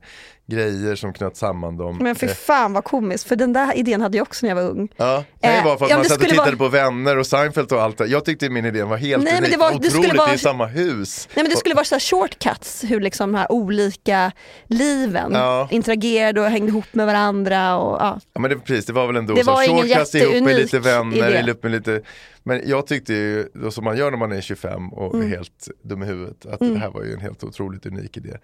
grejer 0.48 0.96
som 0.96 1.14
knöt 1.14 1.38
samman 1.38 1.78
dem. 1.78 1.98
Men 2.02 2.16
Eh, 2.22 2.28
fan 2.30 2.74
vad 2.74 2.84
komiskt, 2.84 3.28
för 3.28 3.36
den 3.36 3.54
där 3.54 3.78
idén 3.78 4.02
hade 4.02 4.18
jag 4.18 4.28
också 4.28 4.46
när 4.46 4.56
jag 4.56 4.64
var 4.64 4.70
ung. 4.72 4.88
Ja, 4.98 5.24
det 5.42 5.48
Eh, 5.48 5.66
vara 5.66 5.78
för 5.78 5.86
att 5.86 5.92
ja, 5.92 5.98
man 5.98 6.06
satt 6.06 6.18
och 6.18 6.24
tittade 6.24 6.38
vara- 6.50 6.58
på 6.58 6.68
vänner 6.68 7.18
och 7.18 7.28
Seinfeld 7.28 7.72
och 7.72 7.82
allt 7.82 7.98
det. 7.98 8.06
Jag 8.08 8.26
tyckte 8.26 8.50
min 8.50 8.66
idé 8.66 8.84
var 8.84 8.98
helt 8.98 9.24
Nej, 9.24 9.34
men 9.34 9.44
unik. 9.44 9.52
det 9.52 9.58
var- 9.60 9.72
det 9.72 9.90
skulle 9.90 10.00
Otroligt, 10.00 10.18
vara- 10.20 10.32
är 10.34 10.38
samma 10.38 10.66
hus. 10.66 11.28
Nej 11.36 11.44
men 11.44 11.50
det 11.52 11.58
skulle 11.58 11.76
vara 11.76 11.86
så 11.86 11.96
här 11.96 12.00
shortcuts, 12.00 12.84
hur 12.84 13.00
liksom 13.02 13.32
de 13.32 13.38
här 13.38 13.52
olika 13.52 14.32
liven 14.68 15.32
Ja. 15.34 15.68
interagerade 15.72 16.42
och 16.42 16.48
hängde 16.48 16.68
ihop 16.72 16.86
med 16.94 17.06
varandra. 17.06 17.78
Och, 17.78 18.02
ja. 18.02 18.20
Ja 18.34 18.42
men 18.42 18.50
det, 18.52 18.58
precis, 18.58 18.86
det 18.86 18.94
var 18.94 19.08
väl 19.08 19.16
ändå 19.16 19.34
Det 19.34 19.44
så. 19.44 19.52
var 19.52 19.68
Shortcuts 19.68 20.16
ihop 20.16 20.44
med 20.44 20.56
lite 20.56 20.80
vänner, 20.80 21.48
ihop 21.48 21.64
med 21.64 21.72
lite 21.72 22.02
Men 22.44 22.62
jag 22.70 22.88
tyckte 22.88 23.14
ju, 23.14 23.48
som 23.72 23.84
man 23.84 23.98
gör 23.98 24.12
när 24.12 24.18
man 24.18 24.32
är 24.32 24.42
25 24.42 24.94
och 24.94 25.14
Mm. 25.16 25.28
är 25.28 25.30
helt 25.36 25.68
dum 25.82 26.04
i 26.04 26.06
huvudet, 26.06 26.46
att 26.46 26.60
det 26.60 26.78
här 26.78 26.90
var 26.90 27.04
ju 27.04 27.14
en 27.14 27.20
helt 27.20 27.44
otroligt 27.44 27.86
unik 27.86 28.18
idé. 28.18 28.38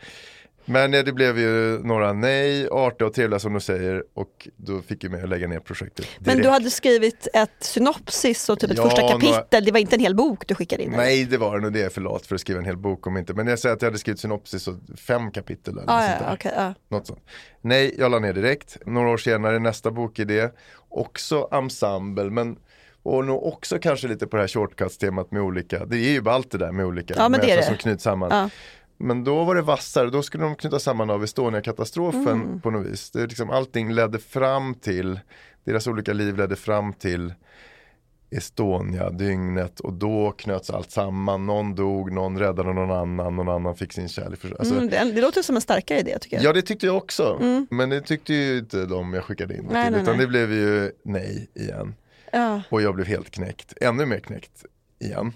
Men 0.70 0.94
eh, 0.94 1.04
det 1.04 1.14
blev 1.14 1.40
ju 1.40 1.80
några 1.84 2.14
nej, 2.14 2.68
artiga 2.70 3.08
och 3.08 3.14
trevliga 3.14 3.40
som 3.40 3.54
du 3.54 3.60
säger 3.60 4.04
och 4.14 4.48
då 4.58 4.82
fick 4.82 5.04
ju 5.04 5.10
mig 5.10 5.22
att 5.24 5.30
lägga 5.30 5.48
ner 5.48 5.60
projektet 5.60 5.98
direkt. 6.06 6.26
Men 6.26 6.38
du 6.38 6.50
hade 6.50 6.70
skrivit 6.70 7.28
ett 7.34 7.50
synopsis 7.60 8.50
och 8.50 8.60
typ 8.60 8.72
ett 8.72 8.78
Ja, 8.78 8.84
första 8.84 9.02
några- 9.02 9.14
kapitel, 9.20 9.66
det 9.66 9.72
var 9.72 9.80
inte 9.80 9.96
en 9.96 10.00
hel 10.00 10.16
bok 10.16 10.48
du 10.48 10.56
skickade 10.56 10.84
in? 10.84 10.92
Nej 10.92 11.26
det 11.26 11.38
var 11.38 11.56
det 11.58 11.62
nog, 11.64 11.74
det 11.74 11.80
är 11.80 11.84
jag 11.84 11.94
för 11.94 12.02
lat 12.02 12.26
för 12.26 12.36
att 12.36 12.42
skriva 12.42 12.60
en 12.60 12.66
hel 12.66 12.78
bok 12.78 13.08
om 13.08 13.18
inte. 13.18 13.34
Men 13.34 13.48
jag 13.48 13.60
säger 13.60 13.76
att 13.76 13.82
jag 13.82 13.90
hade 13.90 14.00
skrivit 14.00 14.20
synopsis 14.20 14.68
och 14.68 14.76
fem 15.08 15.32
kapitel 15.32 15.74
eller 15.78 15.84
Ah, 15.88 16.02
sånt 16.08 16.22
ja, 16.28 16.34
okej, 16.34 16.52
ja. 16.56 16.74
Något 16.90 17.08
sånt. 17.08 17.22
Nej, 17.62 17.96
jag 17.98 18.12
la 18.12 18.20
ner 18.20 18.34
direkt. 18.34 18.78
Några 18.86 19.10
år 19.10 19.18
senare, 19.18 19.60
nästa 19.60 19.92
bokidé. 19.92 20.50
Också 20.90 21.48
ensemble, 21.52 22.24
men 22.30 22.58
och 23.08 23.26
nog 23.26 23.44
också 23.46 23.80
kanske 23.80 24.08
lite 24.08 24.28
på 24.28 24.36
det 24.38 24.44
här 24.44 24.48
shortcuts-temat 24.48 25.32
med 25.32 25.42
olika, 25.42 25.86
det 25.86 25.98
är 25.98 26.10
ju 26.12 26.30
allt 26.30 26.52
det 26.52 26.58
där 26.58 26.72
med 26.72 26.86
olika 26.86 27.14
Ja, 27.18 27.30
men 27.30 27.40
det 27.40 27.52
är 27.52 27.58
det. 27.58 27.64
som 27.64 27.76
knyts 27.76 28.04
samman. 28.04 28.30
Ja. 28.32 28.50
Men 28.98 29.24
då 29.24 29.44
var 29.44 29.56
det 29.56 29.62
vassare, 29.62 30.10
då 30.10 30.24
skulle 30.24 30.44
de 30.44 30.56
knyta 30.56 30.80
samman 30.80 31.10
av 31.10 31.24
Estonia-katastrofen 31.24 32.28
Mm. 32.28 32.62
på 32.62 32.72
något 32.72 32.86
vis. 32.88 33.12
Det 33.12 33.22
är 33.22 33.28
liksom, 33.28 33.50
allting 33.50 33.92
ledde 33.94 34.20
fram 34.20 34.74
till, 34.74 35.20
deras 35.64 35.88
olika 35.88 36.14
liv 36.14 36.38
ledde 36.38 36.56
fram 36.56 36.94
till 36.94 37.34
Estonia-dygnet 38.30 39.80
och 39.80 39.94
då 39.94 40.32
knöts 40.38 40.70
allt 40.70 40.92
samman. 40.92 41.46
Någon 41.46 41.76
dog, 41.76 42.12
någon 42.12 42.40
räddade 42.40 42.74
någon 42.74 42.92
annan, 42.92 43.36
någon 43.36 43.50
annan 43.50 43.76
fick 43.76 43.94
sin 43.94 44.10
kärlek. 44.10 44.40
Alltså, 44.60 44.74
Mm, 44.76 44.90
det, 44.90 45.12
det 45.16 45.22
låter 45.22 45.42
som 45.42 45.56
en 45.56 45.62
starkare 45.62 46.00
idé 46.00 46.18
tycker 46.20 46.38
jag. 46.38 46.46
Ja 46.46 46.54
det 46.54 46.62
tyckte 46.62 46.86
jag 46.86 46.98
också, 46.98 47.40
men 47.70 47.90
det 47.90 48.02
tyckte 48.02 48.34
ju 48.34 48.58
inte 48.58 48.86
de 48.86 49.14
jag 49.14 49.24
skickade 49.24 49.58
in 49.58 49.68
det 49.68 49.74
Nej, 49.74 49.84
till. 49.86 49.92
nej, 49.94 50.02
utan 50.02 50.18
nej. 50.18 50.26
det 50.26 50.30
blev 50.30 50.52
ju 50.54 50.92
nej 51.04 51.50
igen. 51.56 51.96
Ja, 52.32 52.62
Och 52.70 52.82
jag 52.82 52.96
blev 52.96 53.08
helt 53.08 53.30
knäckt, 53.32 53.74
ännu 53.82 54.06
mer 54.06 54.20
knäckt 54.20 54.66
igen. 55.00 55.34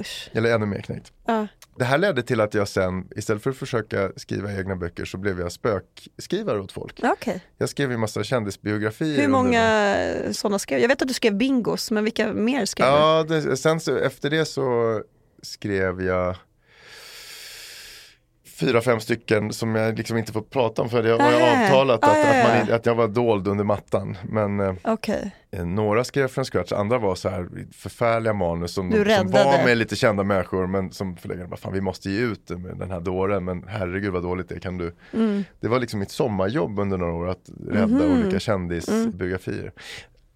usch. 0.00 0.30
Eller 0.32 0.54
ännu 0.54 0.66
mer 0.66 0.80
knäckt. 0.80 1.12
ja. 1.26 1.46
Det 1.76 1.84
här 1.84 1.98
ledde 1.98 2.22
till 2.22 2.40
att 2.40 2.54
jag 2.54 2.68
sen, 2.68 3.08
istället 3.16 3.42
för 3.42 3.50
att 3.50 3.56
försöka 3.56 4.12
skriva 4.16 4.52
egna 4.52 4.76
böcker 4.76 5.04
så 5.04 5.18
blev 5.18 5.40
jag 5.40 5.52
spökskrivare 5.52 6.60
åt 6.60 6.72
folk. 6.72 7.00
Okej. 7.02 7.44
Jag 7.58 7.68
skrev 7.68 7.90
ju 7.90 7.96
massa 7.96 8.24
kändisbiografier. 8.24 9.08
Hur 9.16 9.24
under 9.24 9.28
många 9.28 9.62
den- 9.96 10.34
sådana 10.34 10.58
skrev 10.58 10.80
Jag 10.80 10.88
vet 10.88 11.02
att 11.02 11.08
du 11.08 11.14
skrev 11.14 11.34
bingos, 11.36 11.90
men 11.90 12.04
vilka 12.04 12.32
mer 12.32 12.64
skrev 12.64 12.86
du? 12.86 12.92
Ja, 12.92 13.24
det, 13.28 13.56
sen 13.56 13.80
så, 13.80 13.96
efter 13.96 14.30
det 14.30 14.44
så 14.44 15.00
skrev 15.42 16.02
jag 16.02 16.36
fyra, 18.60 18.80
fem 18.80 19.00
stycken 19.00 19.52
som 19.52 19.74
jag 19.74 19.98
liksom 19.98 20.16
inte 20.16 20.32
får 20.32 20.40
prata 20.42 20.82
om 20.82 20.88
för 20.90 21.02
det 21.02 21.08
ju 21.08 21.18
Nej. 21.18 21.64
avtalat 21.64 22.04
Ah, 22.04 22.10
att, 22.10 22.18
ja, 22.18 22.40
att, 22.42 22.48
man, 22.58 22.66
ja. 22.68 22.76
att 22.76 22.86
jag 22.86 22.94
var 22.94 23.08
dold 23.08 23.48
under 23.48 23.64
mattan. 23.64 24.16
Men 24.28 24.60
eh, 24.60 24.74
Okej. 24.84 25.34
Eh, 25.50 25.64
Några 25.66 26.04
skrev 26.04 26.28
från 26.28 26.44
scratch, 26.44 26.72
andra 26.72 26.98
var 26.98 27.14
så 27.14 27.28
här 27.28 27.48
förfärliga 27.72 28.32
manus 28.32 28.72
som, 28.74 28.92
som 28.92 29.30
var 29.30 29.64
med 29.64 29.76
lite 29.78 29.96
kända 29.96 30.24
människor 30.24 30.66
men 30.66 30.92
som 30.92 31.16
förläggaren 31.16 31.50
bara, 31.50 31.56
fan 31.56 31.72
vi 31.72 31.80
måste 31.80 32.10
ge 32.10 32.20
ut 32.20 32.50
med 32.50 32.76
den 32.78 32.90
här 32.90 33.00
dåren 33.00 33.44
men 33.44 33.64
herregud 33.68 34.12
vad 34.12 34.22
dåligt 34.22 34.48
det 34.48 34.60
kan 34.60 34.78
du. 34.78 34.94
Mm. 35.14 35.44
Det 35.60 35.68
var 35.68 35.78
liksom 35.78 36.00
mitt 36.00 36.10
sommarjobb 36.10 36.78
under 36.78 36.96
några 36.98 37.12
år 37.12 37.28
att 37.28 37.50
rädda 37.70 37.86
Mhm. 37.86 38.20
olika 38.22 38.38
kändisbiografier. 38.38 39.72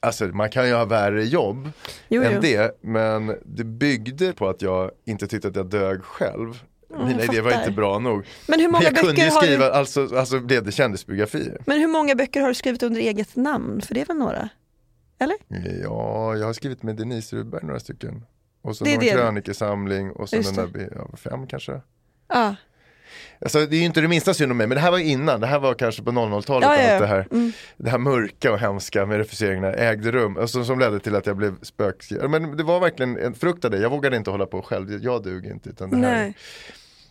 Alltså 0.00 0.24
man 0.24 0.50
kan 0.50 0.68
ju 0.68 0.74
ha 0.74 0.84
värre 0.84 1.24
jobb 1.24 1.70
Jo, 2.08 2.22
än 2.22 2.32
jo. 2.34 2.40
det 2.40 2.78
men 2.80 3.36
det 3.44 3.64
byggde 3.64 4.32
på 4.32 4.48
att 4.48 4.62
jag 4.62 4.90
inte 5.06 5.26
tyckte 5.26 5.48
att 5.48 5.56
jag 5.56 5.66
dög 5.66 6.02
själv. 6.02 6.62
Mina 6.98 7.22
idéer 7.24 7.42
var 7.42 7.52
inte 7.52 7.70
bra 7.70 7.98
nog. 7.98 8.26
Men 8.48 8.60
hur 8.60 8.68
många 8.68 8.84
jag 8.84 8.94
kunde 8.96 9.12
böcker 9.12 9.24
ju 9.24 9.30
har 9.30 9.42
skriva, 9.42 9.64
du- 9.66 9.72
alltså, 9.72 10.16
alltså 10.16 10.40
blev 10.40 10.64
det 10.64 10.72
kändisbiografier. 10.72 11.58
Men 11.66 11.80
hur 11.80 11.88
många 11.88 12.14
böcker 12.14 12.40
har 12.40 12.48
du 12.48 12.54
skrivit 12.54 12.82
under 12.82 13.00
eget 13.00 13.36
namn? 13.36 13.80
För 13.82 13.94
det 13.94 14.00
är 14.00 14.06
väl 14.06 14.16
några? 14.16 14.48
Eller? 15.18 15.36
Ja, 15.82 16.36
jag 16.36 16.46
har 16.46 16.52
skrivit 16.52 16.82
med 16.82 16.96
Denise 16.96 17.36
Rudberg 17.36 17.64
några 17.66 17.80
stycken. 17.80 18.24
Och 18.62 18.76
så 18.76 18.84
Det 18.84 18.90
någon 18.90 19.00
det. 19.00 19.10
krönikesamling 19.10 20.10
och 20.10 20.28
så 20.28 20.36
Just 20.36 20.56
den 20.56 20.72
där, 20.72 20.88
ja, 20.96 21.16
fem 21.16 21.46
kanske. 21.46 21.80
Ja. 22.28 22.54
Alltså, 23.40 23.66
det 23.66 23.76
är 23.76 23.78
ju 23.78 23.84
inte 23.84 24.00
det 24.00 24.08
minsta 24.08 24.34
synd 24.34 24.52
om 24.52 24.58
mig, 24.58 24.66
men 24.66 24.74
det 24.74 24.80
här 24.80 24.90
var 24.90 24.98
innan, 24.98 25.40
det 25.40 25.46
här 25.46 25.58
var 25.58 25.74
kanske 25.74 26.02
på 26.02 26.10
00-talet 26.10 26.68
Ja, 26.68 26.76
ja, 26.76 26.82
ja. 26.82 26.92
allt 26.92 27.00
det 27.02 27.06
här. 27.06 27.26
Mm. 27.30 27.52
Det 27.76 27.90
här 27.90 27.98
mörka 27.98 28.52
och 28.52 28.58
hemska 28.58 29.06
med 29.06 29.16
refuseringarna 29.18 29.72
ägde 29.72 30.12
rum, 30.12 30.36
alltså, 30.36 30.64
som 30.64 30.78
ledde 30.78 31.00
till 31.00 31.16
att 31.16 31.26
jag 31.26 31.36
blev 31.36 31.54
spökskrivare. 31.62 32.28
Men 32.28 32.56
det 32.56 32.62
var 32.62 32.80
verkligen 32.80 33.16
en 33.18 33.34
frukt 33.34 33.64
av 33.64 33.70
det, 33.70 33.78
jag 33.78 33.90
vågade 33.90 34.16
inte 34.16 34.30
hålla 34.30 34.46
på 34.46 34.62
själv, 34.62 34.98
jag 35.04 35.22
duger 35.22 35.50
inte. 35.52 35.68
Utan 35.70 35.90
det 35.90 35.96
här, 35.96 36.02
Nej. 36.02 36.34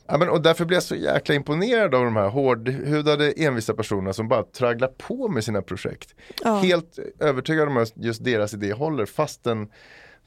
Ja, 0.08 0.18
men, 0.18 0.30
och 0.30 0.42
därför 0.42 0.66
blev 0.66 0.76
jag 0.76 0.84
så 0.84 0.96
jäkla 0.96 1.36
imponerad 1.36 1.96
av 1.96 2.06
de 2.06 2.16
här 2.16 2.30
hårdhudade 2.30 3.32
envisa 3.32 3.74
personerna 3.74 4.14
som 4.14 4.28
bara 4.28 4.44
tragglar 4.44 4.88
på 4.88 5.28
med 5.28 5.44
sina 5.44 5.62
projekt. 5.62 6.16
Ja. 6.44 6.56
Helt 6.56 7.00
övertygad 7.20 7.68
om 7.68 7.78
att 7.78 7.92
just 7.96 8.24
deras 8.24 8.54
idé 8.54 8.74
håller 8.74 9.06
fastän 9.06 9.68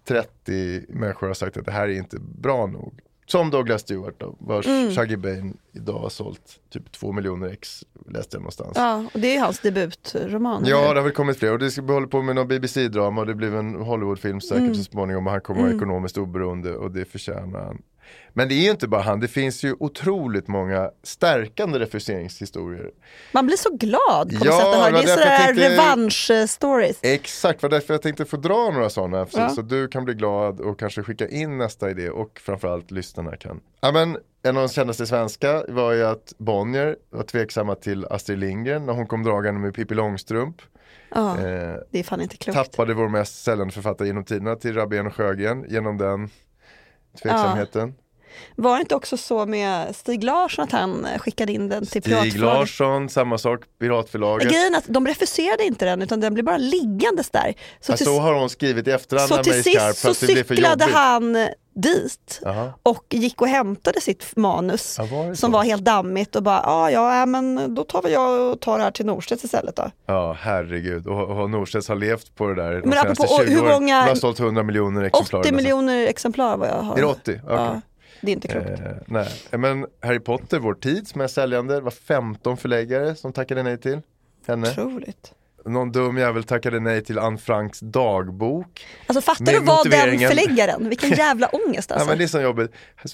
30 0.08 0.84
människor 0.88 1.26
har 1.26 1.34
sagt 1.34 1.56
att 1.56 1.64
det 1.64 1.72
här 1.72 1.88
är 1.88 1.92
inte 1.92 2.16
bra 2.20 2.66
nog. 2.66 3.00
Som 3.26 3.50
Douglas 3.50 3.80
Stewart 3.82 4.14
då, 4.20 4.36
vars 4.38 4.66
Mm. 4.66 4.90
Shaggy 4.90 5.16
Bane 5.16 5.52
idag 5.72 5.98
har 5.98 6.08
sålt 6.08 6.60
typ 6.72 6.92
2 6.92 7.12
miljoner 7.12 7.48
ex, 7.48 7.84
läste 8.10 8.36
jag 8.36 8.40
någonstans. 8.40 8.72
Ja, 8.76 9.04
och 9.14 9.20
det 9.20 9.36
är 9.36 9.40
hans 9.40 9.60
debutroman. 9.60 10.62
Ja, 10.66 10.78
eller? 10.84 10.94
det 10.94 11.00
har 11.00 11.04
väl 11.04 11.12
kommit 11.12 11.38
fler 11.38 11.52
och 11.52 11.58
det 11.58 11.70
ska 11.70 11.82
vi 11.82 11.92
hålla 11.92 12.06
på 12.06 12.22
med 12.22 12.34
någon 12.34 12.48
BBC-drama 12.48 13.20
och 13.20 13.26
det 13.26 13.34
blir 13.34 13.54
en 13.54 13.74
Hollywoodfilm 13.74 14.40
säkert 14.40 14.58
Mm. 14.62 14.74
så 14.74 14.82
småningom 14.84 15.26
och 15.26 15.32
han 15.32 15.40
kommer 15.40 15.62
vara 15.62 15.72
ekonomiskt 15.74 16.18
oberoende 16.18 16.76
och 16.76 16.90
det 16.90 17.04
förtjänar 17.04 17.60
han. 17.60 17.82
Men 18.36 18.48
det 18.48 18.54
är 18.54 18.62
ju 18.64 18.70
inte 18.70 18.88
bara 18.88 19.02
han, 19.02 19.20
det 19.20 19.28
finns 19.28 19.64
ju 19.64 19.74
otroligt 19.80 20.48
många 20.48 20.90
stärkande 21.02 21.78
refuseringshistorier. 21.78 22.90
Man 23.32 23.46
blir 23.46 23.56
så 23.56 23.70
glad 23.76 24.28
på 24.28 24.34
något 24.34 24.44
Ja, 24.44 24.58
sätt 24.58 24.66
att 24.66 24.74
höra. 24.74 24.90
det 24.90 24.98
är 24.98 25.06
sådär 25.06 25.38
tänkte- 25.46 25.68
revansch-stories. 25.70 26.98
Exakt, 27.02 27.62
var 27.62 27.70
därför 27.70 27.94
jag 27.94 28.02
tänkte 28.02 28.24
få 28.24 28.36
dra 28.36 28.70
några 28.70 28.90
sådana 28.90 29.26
så, 29.26 29.38
Ja. 29.38 29.48
så 29.48 29.62
du 29.62 29.88
kan 29.88 30.04
bli 30.04 30.14
glad 30.14 30.60
och 30.60 30.78
kanske 30.78 31.02
skicka 31.02 31.28
in 31.28 31.58
nästa 31.58 31.90
idé 31.90 32.10
och 32.10 32.40
framförallt 32.44 32.90
lyssnarna 32.90 33.36
kan. 33.36 33.60
Ja, 33.80 33.92
men, 33.92 34.16
en 34.42 34.56
av 34.56 34.62
de 34.62 34.68
kändaste 34.68 35.06
svenska 35.06 35.64
var 35.68 35.92
ju 35.92 36.04
att 36.04 36.32
Bonnier 36.38 36.96
var 37.10 37.22
tveksamma 37.22 37.74
till 37.74 38.04
Astrid 38.10 38.38
Lindgren 38.38 38.86
när 38.86 38.92
hon 38.92 39.06
kom 39.06 39.22
dragande 39.22 39.60
med 39.60 39.74
Pippi 39.74 39.94
Långstrump. 39.94 40.56
Ja, 41.16 41.30
Eh, 41.38 41.76
det 41.90 41.98
är 41.98 42.02
fan 42.02 42.20
inte 42.20 42.36
klokt. 42.36 42.56
tappade 42.56 42.94
vår 42.94 43.08
mest 43.08 43.44
säljande 43.44 43.74
författare 43.74 44.08
genom 44.08 44.24
tiderna 44.24 44.56
till 44.56 44.74
Rabén 44.74 45.06
och 45.06 45.14
Sjögren 45.14 45.64
genom 45.68 45.98
den 45.98 46.30
tveksamheten. 47.22 47.94
Var 48.56 48.74
det 48.74 48.80
inte 48.80 48.94
också 48.94 49.16
så 49.16 49.46
med 49.46 49.96
Stig 49.96 50.24
Larsson 50.24 50.64
att 50.64 50.72
han 50.72 51.06
skickade 51.18 51.52
in 51.52 51.68
den 51.68 51.80
till 51.80 51.88
Stig 51.88 52.04
piratförlaget? 52.04 52.40
Larsson, 52.40 53.08
samma 53.08 53.38
sak, 53.38 53.60
Piratförlaget. 53.80 54.48
Grejen 54.48 54.74
är 54.74 54.78
att 54.78 54.84
de 54.86 55.06
refuserade 55.06 55.64
inte 55.64 55.84
den 55.84 56.02
utan 56.02 56.20
den 56.20 56.34
blev 56.34 56.44
bara 56.44 56.56
liggandes 56.56 57.30
där. 57.30 57.54
Så, 57.80 57.92
Ja, 57.92 57.96
till, 57.96 58.06
så 58.06 58.18
har 58.20 58.34
hon 58.34 58.50
skrivit 58.50 58.88
i 58.88 58.90
efterhand 58.90 59.28
så 59.28 59.42
till 59.42 59.62
sist 59.64 59.96
så 59.96 60.14
cyklade 60.14 60.84
han 60.84 61.48
dit 61.74 62.40
Jaha. 62.44 62.72
och 62.82 63.04
gick 63.10 63.40
och 63.40 63.48
hämtade 63.48 64.00
sitt 64.00 64.36
manus 64.36 64.96
Ja, 64.98 65.04
var 65.04 65.34
som 65.34 65.52
var 65.52 65.62
helt 65.64 65.84
dammigt 65.84 66.36
och 66.36 66.42
bara 66.42 66.60
ah, 66.64 66.90
ja, 66.90 67.18
ja 67.18 67.26
men 67.26 67.74
då 67.74 67.84
tar 67.84 68.02
väl 68.02 68.12
jag 68.12 68.52
och 68.52 68.60
tar 68.60 68.78
det 68.78 68.84
här 68.84 68.90
till 68.90 69.06
Norstedts 69.06 69.44
istället 69.44 69.76
då. 69.76 69.90
Ja, 70.06 70.36
herregud. 70.40 71.06
Och, 71.06 71.40
och 71.42 71.50
Norstedts 71.50 71.88
har 71.88 71.96
levt 71.96 72.34
på 72.34 72.46
det 72.46 72.54
där 72.54 72.70
de 72.72 72.88
Men 72.88 72.92
senaste 72.98 73.24
apropå, 73.24 73.44
20 73.44 73.50
hur 73.54 73.62
åren. 73.62 73.72
många- 73.72 74.02
De 74.02 74.08
har 74.08 74.14
sålt 74.14 74.40
100 74.40 74.62
miljoner 74.62 75.02
exemplar. 75.02 75.40
80 75.40 75.48
eller 75.48 75.58
så. 75.58 75.62
miljoner 75.62 76.06
exemplar 76.06 76.56
vad 76.56 76.68
jag 76.68 76.82
har. 76.82 76.96
Är 76.96 77.00
det 77.00 77.06
80? 77.06 77.20
Okej. 77.20 77.40
Ja, 77.56 77.80
det 78.20 78.30
är 78.30 78.32
inte 78.32 78.48
klokt. 78.48 78.68
Eh, 78.68 78.76
nej, 79.06 79.28
men 79.50 79.86
Harry 80.02 80.20
Potter, 80.20 80.58
vår 80.58 80.74
tids 80.74 81.14
mest 81.14 81.34
säljande, 81.34 81.74
det 81.74 81.80
var 81.80 81.90
15 81.90 82.56
förläggare 82.56 83.14
som 83.14 83.32
tackade 83.32 83.62
nej 83.62 83.78
till 83.78 84.00
henne. 84.46 84.70
Otroligt. 84.70 85.32
Någon 85.64 85.92
dum 85.92 86.18
jävel 86.18 86.44
tackade 86.44 86.80
nej 86.80 87.04
till 87.04 87.18
Anne 87.18 87.38
Franks 87.38 87.80
dagbok. 87.80 88.86
Alltså 89.06 89.20
fattar 89.20 89.52
du 89.52 89.60
vad 89.60 89.90
den 89.90 90.18
förläggaren, 90.18 90.88
vilken 90.88 91.10
jävla 91.16 91.46
ångest 91.46 91.92
alltså. 91.92 92.08
men 92.08 92.18
det 92.18 92.24
är 92.24 92.28
så 92.28 92.40
jobbigt. 92.40 92.72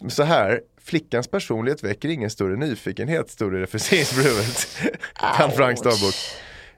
Så 0.08 0.22
här, 0.22 0.60
flickans 0.82 1.28
personlighet 1.28 1.84
väcker 1.84 2.08
ingen 2.08 2.30
större 2.30 2.56
nyfikenhet, 2.56 3.30
stod 3.30 3.52
det 3.52 3.60
refuseringsbrevet. 3.60 4.68
Anne 5.14 5.52
Franks 5.52 5.82
dagbok. 5.82 6.14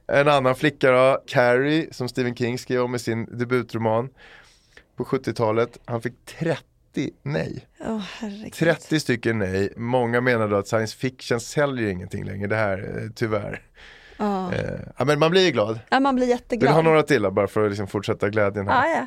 En 0.06 0.28
annan 0.28 0.54
flicka 0.54 0.90
då, 0.90 1.22
Carrie, 1.26 1.88
som 1.90 2.08
Stephen 2.08 2.36
King 2.36 2.58
skrev 2.58 2.82
om 2.82 2.94
i 2.94 2.98
sin 2.98 3.38
debutroman 3.38 4.08
på 4.96 5.04
70-talet. 5.04 5.78
Han 5.84 6.02
fick 6.02 6.14
nej. 7.22 7.66
Åh, 7.80 8.02
herregud. 8.18 8.52
30 8.52 9.00
stycken 9.00 9.38
nej. 9.38 9.72
Många 9.76 10.20
menar 10.20 10.48
då 10.48 10.56
att 10.56 10.68
science 10.68 10.96
fiction 10.96 11.40
säljer 11.40 11.88
ingenting 11.88 12.24
längre. 12.24 12.46
Det 12.46 12.56
här, 12.56 12.78
eh, 12.78 13.10
tyvärr. 13.14 13.62
Ja. 14.24 14.52
Eh, 14.52 14.80
ja, 14.98 15.04
men 15.04 15.18
man 15.18 15.30
blir 15.30 15.44
ju 15.44 15.50
glad. 15.50 15.78
Ja, 15.90 16.00
man 16.00 16.14
blir 16.14 16.26
Vill 16.26 16.28
du 16.30 16.34
jätteglad. 16.42 16.74
ha 16.74 16.82
några 16.82 17.02
till 17.02 17.30
bara 17.30 17.46
för 17.48 17.64
att 17.64 17.70
liksom 17.70 17.86
fortsätta 17.86 18.28
glädjen 18.28 18.68
här? 18.68 18.88
Ja, 18.88 18.94
ja. 18.96 19.06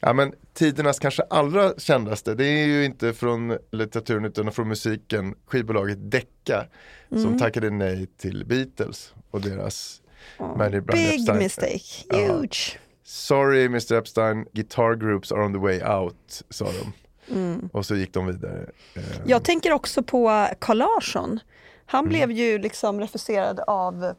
Ja 0.00 0.12
men 0.12 0.32
tidernas 0.54 0.98
kanske 0.98 1.22
allra 1.22 1.72
kändaste, 1.78 2.34
det 2.34 2.44
är 2.44 2.66
ju 2.66 2.84
inte 2.84 3.12
från 3.12 3.58
litteraturen 3.72 4.24
utan 4.24 4.52
från 4.52 4.68
musiken, 4.68 5.34
skivbolaget 5.46 6.10
Decca 6.10 6.66
Mm. 7.10 7.22
som 7.22 7.38
tackade 7.38 7.70
nej 7.70 8.06
till 8.06 8.44
Beatles 8.46 9.14
och 9.30 9.40
deras 9.40 10.00
Mary 10.38 10.80
Brand 10.80 10.84
Big 11.00 11.14
Epstein. 11.20 11.38
mistake, 11.38 12.04
Ja. 12.08 12.16
huge. 12.34 12.78
Sorry 13.04 13.64
Mr 13.64 13.92
Epstein, 13.94 14.46
guitar 14.52 14.94
groups 14.94 15.32
are 15.32 15.44
on 15.44 15.52
the 15.52 15.58
way 15.58 15.82
out, 15.82 16.42
sa 16.50 16.64
de. 16.64 16.92
Mm. 17.34 17.68
Och 17.72 17.86
så 17.86 17.96
gick 17.96 18.12
de 18.14 18.26
vidare. 18.26 18.66
Eh, 18.96 19.02
Jag 19.26 19.44
tänker 19.44 19.72
också 19.72 20.02
på 20.02 20.46
Carl 20.60 20.76
Larsson. 20.78 21.40
Han 21.86 21.98
Mm. 22.04 22.08
blev 22.08 22.30
ju 22.30 22.58
liksom 22.58 23.00
refuserad 23.00 23.60
av 23.66 24.14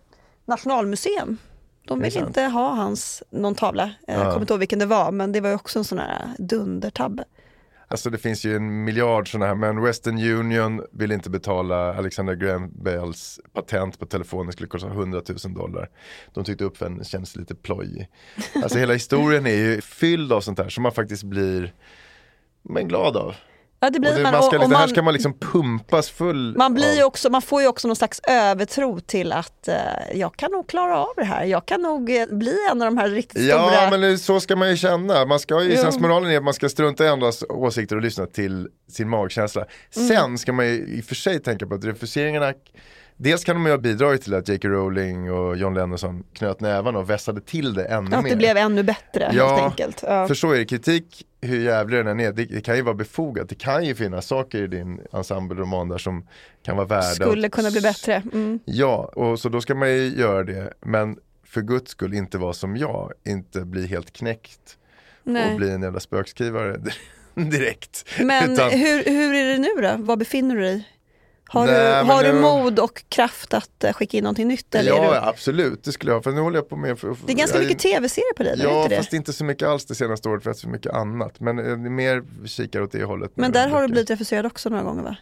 Nationalmuseum. 0.48 1.38
De 1.88 2.00
Det 2.00 2.10
vill 2.10 2.18
inte 2.18 2.42
ha 2.42 2.70
hans, 2.76 3.24
någon 3.30 3.56
tavla. 3.56 3.84
Eh, 3.84 3.90
Jag 4.06 4.20
Ja. 4.20 4.24
kommer 4.32 4.42
inte 4.42 4.54
ihåg 4.54 4.60
vilken 4.60 4.80
det 4.80 4.86
var, 4.86 5.12
men 5.12 5.32
det 5.32 5.42
var 5.42 5.50
ju 5.50 5.56
också 5.56 5.80
en 5.80 5.86
sån 5.86 5.98
här 6.00 6.28
dundertabbe. 6.40 7.24
Alltså 7.90 8.10
det 8.10 8.18
finns 8.18 8.46
ju 8.46 8.56
en 8.56 8.84
miljard 8.84 9.32
sådana 9.32 9.46
här, 9.46 9.56
men 9.56 9.82
Western 9.82 10.18
Union 10.18 10.82
vill 10.92 11.12
inte 11.12 11.30
betala 11.30 11.94
Alexander 11.98 12.36
Graham 12.36 12.72
Bells 12.76 13.40
patent 13.54 14.00
på 14.00 14.06
telefonen, 14.06 14.52
skulle 14.52 14.68
kosta 14.68 14.88
100 14.88 15.22
000 15.46 15.54
dollar. 15.54 15.90
De 16.34 16.44
tyckte 16.44 16.64
uppfinningen 16.64 17.04
kändes 17.06 17.36
lite 17.36 17.56
plojig. 17.56 18.08
Alltså 18.64 18.78
hela 18.78 18.94
historien 18.94 19.46
är 19.48 19.52
ju 19.56 19.82
fylld 19.82 20.32
av 20.34 20.42
sånt 20.42 20.60
här 20.60 20.70
som 20.70 20.84
man 20.84 20.92
faktiskt 20.92 21.24
blir 21.24 21.74
men 22.62 22.88
glad 22.88 23.18
av. 23.18 23.36
Ja, 23.80 23.90
det 23.90 24.00
blir 24.00 24.12
det, 24.14 24.24
man, 24.24 24.32
man 24.32 24.44
ska, 24.44 24.58
och, 24.58 24.64
och 24.64 24.70
det 24.70 24.76
här 24.76 24.84
man, 24.84 24.90
ska 24.90 25.02
man 25.02 25.14
liksom 25.14 25.34
pumpas 25.40 26.10
full 26.10 26.56
man, 26.58 26.74
blir 26.74 27.02
av. 27.02 27.08
också, 27.08 27.30
man 27.30 27.42
får 27.42 27.62
ju 27.62 27.68
också 27.68 27.88
någon 27.88 27.96
slags 27.96 28.20
övertro 28.28 29.00
till 29.00 29.32
att 29.32 29.68
eh, 29.68 29.76
jag 30.14 30.36
kan 30.36 30.52
nog 30.52 30.68
klara 30.70 30.98
av 30.98 31.14
det 31.16 31.24
här. 31.24 31.44
Jag 31.46 31.66
kan 31.66 31.82
nog 31.82 32.10
eh, 32.18 32.26
bli 32.32 32.58
en 32.72 32.82
av 32.82 32.86
de 32.86 32.98
här 32.98 33.10
riktigt 33.10 33.44
Ja 33.44 33.70
stora. 33.70 33.90
men 33.90 34.02
det- 34.02 34.18
så 34.18 34.40
ska 34.40 34.56
man 34.56 34.70
ju 34.70 34.78
känna. 34.78 35.26
Man 35.26 35.40
ska 35.40 35.64
ju, 35.64 35.70
Jo. 35.76 35.82
sensmoralen 35.82 36.32
är 36.32 36.38
att 36.38 36.44
man 36.44 36.54
ska 36.54 36.70
strunta 36.70 37.06
i 37.06 37.08
andras 37.08 37.44
åsikter 37.50 37.96
och 37.96 38.02
lyssna 38.02 38.26
till 38.26 38.68
sin 38.92 39.10
magkänsla. 39.10 39.66
Mm. 39.96 40.08
Sen 40.08 40.38
ska 40.38 40.54
man 40.54 40.66
ju 40.66 40.74
i 40.98 41.02
och 41.02 41.06
för 41.06 41.16
sig 41.16 41.40
tänka 41.40 41.68
på 41.68 41.76
att 41.76 41.86
refuseringarna 41.86 42.54
Dels 43.20 43.44
kan 43.44 43.56
de 43.56 43.66
ju 43.66 43.72
ha 43.72 43.78
bidragit 43.78 44.22
till 44.22 44.34
att 44.34 44.48
J.K. 44.50 44.68
Rowling 44.68 45.32
och 45.32 45.58
John 45.58 45.74
Lennon 45.74 46.24
knöt 46.34 46.60
nävarna 46.62 47.00
och 47.00 47.10
vässade 47.10 47.42
till 47.42 47.74
det 47.74 47.86
ännu 47.86 48.16
att 48.16 48.24
mer. 48.24 48.30
det 48.30 48.36
blev 48.36 48.58
ännu 48.58 48.84
bättre 48.84 49.32
Ja, 49.34 49.50
helt 49.50 49.62
enkelt. 49.64 50.04
Ja. 50.08 50.28
För 50.28 50.36
så 50.36 50.52
är 50.52 50.58
det, 50.58 50.66
kritik 50.66 51.24
hur 51.48 51.60
jävlig 51.60 52.00
den 52.00 52.08
än 52.08 52.20
är, 52.20 52.32
det, 52.32 52.46
det 52.46 52.62
kan 52.62 52.76
ju 52.76 52.82
vara 52.82 52.96
befogat. 52.96 53.50
Det 53.50 53.56
kan 53.56 53.86
ju 53.86 53.96
finnas 53.96 54.26
saker 54.28 54.64
i 54.64 54.68
din 54.68 55.02
ensembleroman 55.14 55.90
där 55.90 55.98
som 55.98 56.28
kan 56.64 56.76
vara 56.78 56.88
värda 56.88 57.26
Skulle 57.26 57.50
kunna 57.50 57.72
bli 57.72 57.82
bättre. 57.82 58.24
Mm. 58.34 58.60
Ja, 58.66 59.12
och 59.16 59.40
så 59.40 59.50
då 59.50 59.62
ska 59.62 59.76
man 59.76 59.90
ju 59.90 60.08
göra 60.08 60.44
det. 60.44 60.74
Men 60.82 61.18
för 61.44 61.62
guds 61.62 61.92
skull 61.92 62.14
inte 62.14 62.38
vara 62.38 62.54
som 62.54 62.78
jag, 62.78 63.12
inte 63.26 63.66
bli 63.66 63.88
helt 63.88 64.14
knäckt 64.14 64.78
Nej. 65.24 65.52
och 65.52 65.58
bli 65.58 65.72
en 65.72 65.82
jävla 65.82 66.00
spökskrivare 66.00 66.78
direkt. 67.36 68.06
Men 68.22 68.52
Utan- 68.54 68.72
hur, 68.72 69.04
hur 69.04 69.34
är 69.34 69.46
det 69.52 69.58
nu 69.58 69.82
då? 69.82 70.04
Var 70.04 70.16
befinner 70.18 70.56
du 70.56 70.62
dig? 70.62 70.88
Har, 71.50 71.66
Nej, 71.68 72.04
du, 72.04 72.12
har 72.12 72.24
du 72.24 72.34
mod 72.34 72.80
och 72.80 73.04
kraft 73.10 73.54
att 73.54 73.84
eh, 73.84 73.94
skicka 73.94 74.18
in 74.18 74.24
någonting 74.24 74.48
nytt? 74.48 74.76
Eller 74.76 74.92
ja, 74.92 75.16
är 75.16 75.22
du... 75.22 75.28
absolut, 75.28 75.84
det 75.84 75.92
skulle 75.92 76.12
jag. 76.12 76.24
För 76.24 76.32
nu 76.32 76.42
håller 76.42 76.58
jag 76.58 76.70
på 76.70 76.76
med... 76.76 77.00
För, 77.00 77.16
Det 77.26 77.32
är 77.34 77.38
ganska 77.38 77.58
jag, 77.58 77.64
mycket 77.66 77.80
tv-serier 77.80 78.34
på 78.38 78.44
dig, 78.44 78.60
Ja, 78.64 78.84
inte 78.84 78.90
det? 78.96 78.98
fast 78.98 79.14
inte 79.14 79.34
så 79.34 79.44
mycket 79.46 79.68
alls 79.68 79.86
det 79.86 79.96
senaste 79.96 80.30
året 80.30 80.44
för 80.44 80.52
att 80.52 80.58
så 80.58 80.70
mycket 80.70 80.94
annat. 80.94 81.40
Men 81.40 81.60
eh, 81.72 81.78
mer 81.78 82.24
kikar 82.48 82.82
åt 82.82 82.92
det 82.92 83.04
hållet. 83.04 83.32
Men 83.36 83.52
där 83.52 83.68
har 83.70 83.82
du 83.82 83.88
blivit 83.88 84.10
refuserad 84.10 84.46
också 84.46 84.70
några 84.70 84.84
gånger 84.84 85.04
va? 85.04 85.16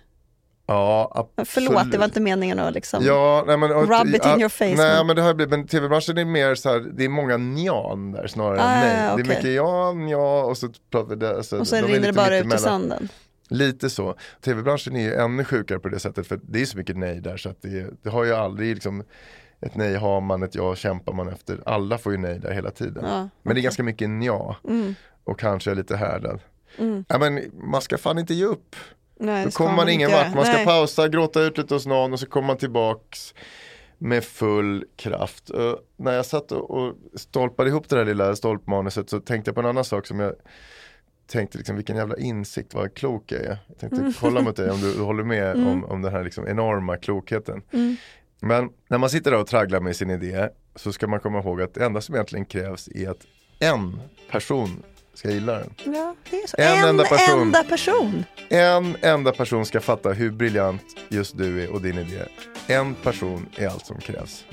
Ja, 0.67 1.11
absolut. 1.15 1.49
Förlåt, 1.49 1.91
det 1.91 1.97
var 1.97 2.05
inte 2.05 2.19
meningen 2.19 2.59
att 2.59 2.73
liksom... 2.73 3.03
Ja, 3.05 3.43
nej, 3.47 3.57
men, 3.57 3.71
och- 3.71 3.89
Rub 3.89 4.15
it 4.15 4.25
in 4.25 4.39
your 4.39 4.49
face, 4.49 4.65
Nej, 4.77 5.05
men- 5.05 5.15
det 5.15 5.21
har 5.21 5.33
blivit, 5.33 5.49
men 5.49 5.67
tv-branschen 5.67 6.17
är 6.17 6.25
mer 6.25 6.55
så 6.55 6.69
här, 6.69 6.79
det 6.79 7.05
är 7.05 7.09
många 7.09 7.38
njan 7.38 8.11
där 8.11 8.27
snarare 8.27 8.61
Ah, 8.63 8.73
än 8.73 8.79
nej. 8.79 9.05
ja, 9.05 9.15
Det 9.15 9.21
är 9.21 9.25
mycket 9.25 9.53
ja, 9.53 9.93
ja 10.09 10.43
och 10.43 10.57
så 10.57 10.69
pratar 10.91 11.09
vi 11.09 11.15
där. 11.15 11.33
Alltså, 11.33 11.59
och 11.59 11.67
sen 11.67 11.81
de 11.88 11.93
rinner 11.93 12.07
det 12.07 12.13
bara 12.13 12.38
ut 12.38 12.53
i 12.53 12.57
sanden. 12.57 13.09
Lite 13.49 13.89
så. 13.89 14.15
Tv-branschen 14.41 14.95
är 14.95 15.01
ju 15.01 15.13
ännu 15.13 15.43
sjukare 15.43 15.79
på 15.79 15.89
det 15.89 15.99
sättet 15.99 16.27
för 16.27 16.39
det 16.43 16.62
är 16.62 16.65
så 16.65 16.77
mycket 16.77 16.97
nej 16.97 17.21
där 17.21 17.38
så 17.38 17.49
att 17.49 17.62
det, 17.62 18.03
det 18.03 18.10
har 18.10 18.23
ju 18.23 18.34
aldrig 18.34 18.73
liksom 18.73 19.03
ett 19.62 19.75
nej 19.75 19.95
har 19.95 20.21
man, 20.21 20.43
ett 20.43 20.55
ja 20.55 20.75
kämpar 20.75 21.13
man 21.13 21.27
efter. 21.29 21.60
Alla 21.65 21.97
får 21.97 22.12
ju 22.12 22.17
nej 22.17 22.39
där 22.39 22.51
hela 22.51 22.71
tiden. 22.71 23.05
Ja, 23.05 23.29
Men 23.43 23.55
det 23.55 23.60
är 23.62 23.63
ganska 23.63 23.84
mycket 23.84 24.10
ja 24.23 24.55
Mm. 24.67 24.95
och 25.23 25.39
kanske 25.39 25.75
lite 25.75 25.97
härdad. 25.97 26.39
Ja, 27.08 27.17
men 27.19 27.41
man 27.53 27.81
ska 27.81 27.97
fan 27.97 28.17
inte 28.17 28.34
ge 28.34 28.45
upp. 28.45 28.75
Nej, 29.19 29.45
Då 29.45 29.51
kommer 29.51 29.75
man 29.75 29.89
ingen 29.89 30.12
vart. 30.12 30.36
Man 30.36 30.45
ska 30.45 30.53
Nej. 30.53 30.65
pausa, 30.65 31.08
gråta 31.08 31.41
ut 31.41 31.58
lite 31.58 31.73
hos 31.73 31.86
någon 31.86 32.13
och 32.13 32.19
så 32.19 32.25
kommer 32.25 32.47
man 32.47 32.58
tillbaks 32.58 33.34
med 33.97 34.23
full 34.23 34.86
kraft. 34.95 35.49
Och 35.49 35.79
när 35.97 36.12
jag 36.13 36.25
satt 36.25 36.51
och, 36.51 36.71
och 36.71 36.93
stolpade 37.15 37.69
ihop 37.69 37.89
det 37.89 37.95
där 37.95 38.05
lilla 38.05 38.36
stolpmanuset 38.36 39.10
så 39.10 39.19
tänkte 39.19 39.49
jag 39.49 39.55
på 39.55 39.62
en 39.62 39.67
annan 39.67 39.86
sak 39.86 40.08
som 40.08 40.19
jag 40.19 40.34
tänkte 41.27 41.57
liksom 41.57 41.75
vilken 41.75 41.95
jävla 41.95 42.17
insikt, 42.17 42.73
vad 42.73 42.93
klok 42.93 43.31
jag 43.31 43.41
är. 43.41 43.57
Jag 43.67 43.77
tänkte 43.79 44.13
kolla 44.19 44.41
mot 44.41 44.55
dig 44.55 44.69
om 44.71 44.81
du, 44.81 44.93
du 44.93 45.01
håller 45.01 45.23
med 45.23 45.55
om, 45.55 45.85
om 45.85 46.01
den 46.01 46.11
här 46.11 46.23
liksom 46.23 46.47
enorma 46.47 46.97
klokheten. 46.97 47.61
Men 48.39 48.69
när 48.88 48.97
man 48.97 49.09
sitter 49.09 49.31
där 49.31 49.39
och 49.39 49.47
tragglar 49.47 49.79
med 49.79 49.95
sin 49.95 50.09
idé 50.09 50.49
så 50.75 50.93
ska 50.93 51.07
man 51.07 51.19
komma 51.19 51.39
ihåg 51.39 51.61
att 51.61 51.73
det 51.73 51.85
enda 51.85 52.01
som 52.01 52.15
egentligen 52.15 52.45
krävs 52.45 52.88
är 52.95 53.09
att 53.09 53.25
en 53.59 53.99
person 54.31 54.83
ska 55.13 55.29
gilla 55.31 55.53
den. 55.59 55.73
Ja. 55.85 56.15
En 56.57 56.77
En, 56.77 56.88
enda 56.89 57.03
person. 57.03 57.41
enda 57.41 57.63
person. 57.63 58.23
En 58.49 58.95
enda 59.01 59.31
person 59.31 59.65
ska 59.65 59.79
fatta 59.81 60.11
hur 60.13 60.31
briljant 60.31 60.81
just 61.09 61.38
du 61.38 61.63
är 61.63 61.73
och 61.73 61.81
din 61.81 61.97
idé. 61.97 62.19
En 62.67 62.95
person 62.95 63.45
är 63.57 63.67
allt 63.67 63.85
som 63.85 63.97
krävs. 63.99 64.45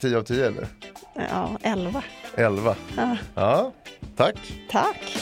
10 0.00 0.16
av 0.18 0.22
10 0.22 0.46
eller? 0.46 0.66
Ja, 1.14 1.58
elva. 1.62 2.04
11. 2.36 2.76
Ja. 2.96 3.16
Ja, 3.34 3.72
tack. 4.16 4.36
Tack. 4.70 5.18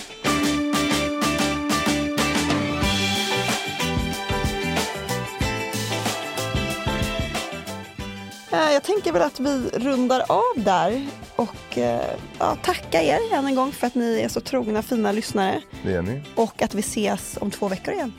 Jag 8.53 8.83
tänker 8.83 9.13
väl 9.13 9.23
att 9.23 9.41
vi 9.41 9.71
rundar 9.73 10.25
av 10.29 10.43
där 10.65 11.07
och 11.37 11.79
eh, 11.79 12.15
ja, 12.39 12.57
tacka 12.63 13.03
er 13.03 13.19
än 13.33 13.47
en 13.47 13.55
gång 13.55 13.73
för 13.73 13.87
att 13.87 13.95
ni 13.95 14.21
är 14.21 14.29
så 14.29 14.41
trogna 14.41 14.83
fina 14.83 15.13
lyssnare 15.13 15.61
Det 15.85 15.93
är 15.95 16.03
ni. 16.03 16.23
och 16.35 16.63
att 16.63 16.75
vi 16.75 16.81
ses 16.81 17.39
om 17.41 17.51
två 17.51 17.69
veckor 17.69 17.95
igen. 17.95 18.13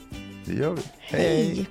Det 0.45 0.53
gör 0.53 0.71
vi. 0.71 0.81
Hej! 0.99 1.67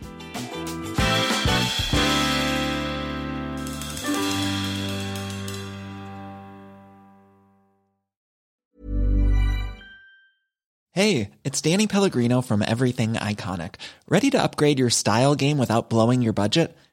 Hey, 10.95 11.31
it's 11.43 11.61
Danny 11.63 11.87
Pellegrino 11.87 12.43
from 12.43 12.61
Everything 12.63 13.15
Iconic. 13.15 13.77
Ready 14.09 14.31
to 14.31 14.43
upgrade 14.43 14.79
your 14.79 14.91
style 14.91 15.35
game 15.35 15.57
without 15.59 15.89
blowing 15.89 16.21
your 16.23 16.35
budget? 16.35 16.77